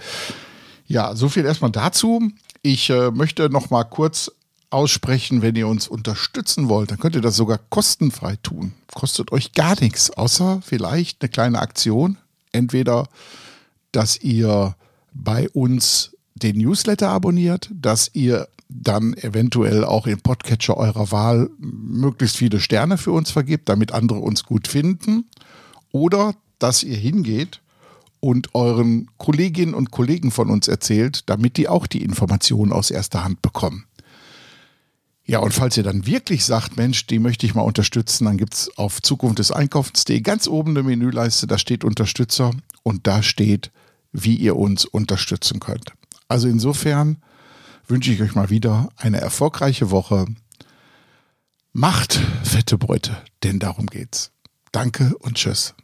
Ja, 0.86 1.16
so 1.16 1.28
viel 1.28 1.44
erstmal 1.44 1.72
dazu. 1.72 2.30
Ich 2.62 2.90
äh, 2.90 3.10
möchte 3.10 3.50
noch 3.50 3.70
mal 3.70 3.84
kurz 3.84 4.30
aussprechen, 4.70 5.42
wenn 5.42 5.56
ihr 5.56 5.68
uns 5.68 5.88
unterstützen 5.88 6.68
wollt, 6.68 6.90
dann 6.90 6.98
könnt 6.98 7.14
ihr 7.14 7.22
das 7.22 7.36
sogar 7.36 7.58
kostenfrei 7.70 8.36
tun. 8.42 8.72
Kostet 8.94 9.32
euch 9.32 9.52
gar 9.52 9.80
nichts, 9.80 10.10
außer 10.10 10.60
vielleicht 10.64 11.22
eine 11.22 11.30
kleine 11.30 11.60
Aktion. 11.60 12.18
Entweder, 12.52 13.08
dass 13.92 14.20
ihr 14.20 14.74
bei 15.22 15.48
uns 15.50 16.16
den 16.34 16.58
Newsletter 16.58 17.08
abonniert, 17.08 17.70
dass 17.72 18.10
ihr 18.12 18.48
dann 18.68 19.14
eventuell 19.14 19.84
auch 19.84 20.06
im 20.06 20.20
Podcatcher 20.20 20.76
eurer 20.76 21.10
Wahl 21.12 21.50
möglichst 21.58 22.36
viele 22.36 22.60
Sterne 22.60 22.98
für 22.98 23.12
uns 23.12 23.30
vergibt, 23.30 23.68
damit 23.68 23.92
andere 23.92 24.18
uns 24.18 24.44
gut 24.44 24.68
finden. 24.68 25.26
Oder 25.92 26.34
dass 26.58 26.82
ihr 26.82 26.96
hingeht 26.96 27.60
und 28.20 28.54
euren 28.54 29.08
Kolleginnen 29.18 29.74
und 29.74 29.90
Kollegen 29.90 30.30
von 30.30 30.50
uns 30.50 30.68
erzählt, 30.68 31.28
damit 31.28 31.56
die 31.56 31.68
auch 31.68 31.86
die 31.86 32.02
Informationen 32.02 32.72
aus 32.72 32.90
erster 32.90 33.24
Hand 33.24 33.40
bekommen. 33.40 33.84
Ja, 35.28 35.40
und 35.40 35.52
falls 35.52 35.76
ihr 35.76 35.82
dann 35.82 36.06
wirklich 36.06 36.44
sagt, 36.44 36.76
Mensch, 36.76 37.06
die 37.06 37.18
möchte 37.18 37.46
ich 37.46 37.54
mal 37.54 37.62
unterstützen, 37.62 38.26
dann 38.26 38.36
gibt 38.36 38.54
es 38.54 38.78
auf 38.78 39.02
Zukunft 39.02 39.40
des 39.40 39.50
Einkaufens.de 39.50 40.20
ganz 40.20 40.46
oben 40.46 40.70
eine 40.70 40.84
Menüleiste, 40.84 41.48
da 41.48 41.58
steht 41.58 41.82
Unterstützer 41.84 42.52
und 42.84 43.08
da 43.08 43.22
steht 43.22 43.72
wie 44.16 44.36
ihr 44.36 44.56
uns 44.56 44.84
unterstützen 44.84 45.60
könnt. 45.60 45.92
Also 46.28 46.48
insofern 46.48 47.18
wünsche 47.86 48.12
ich 48.12 48.20
euch 48.22 48.34
mal 48.34 48.50
wieder 48.50 48.88
eine 48.96 49.20
erfolgreiche 49.20 49.90
Woche. 49.90 50.26
Macht 51.72 52.20
fette 52.42 52.78
Beute, 52.78 53.22
denn 53.42 53.58
darum 53.58 53.86
geht's. 53.86 54.32
Danke 54.72 55.14
und 55.18 55.34
tschüss. 55.36 55.74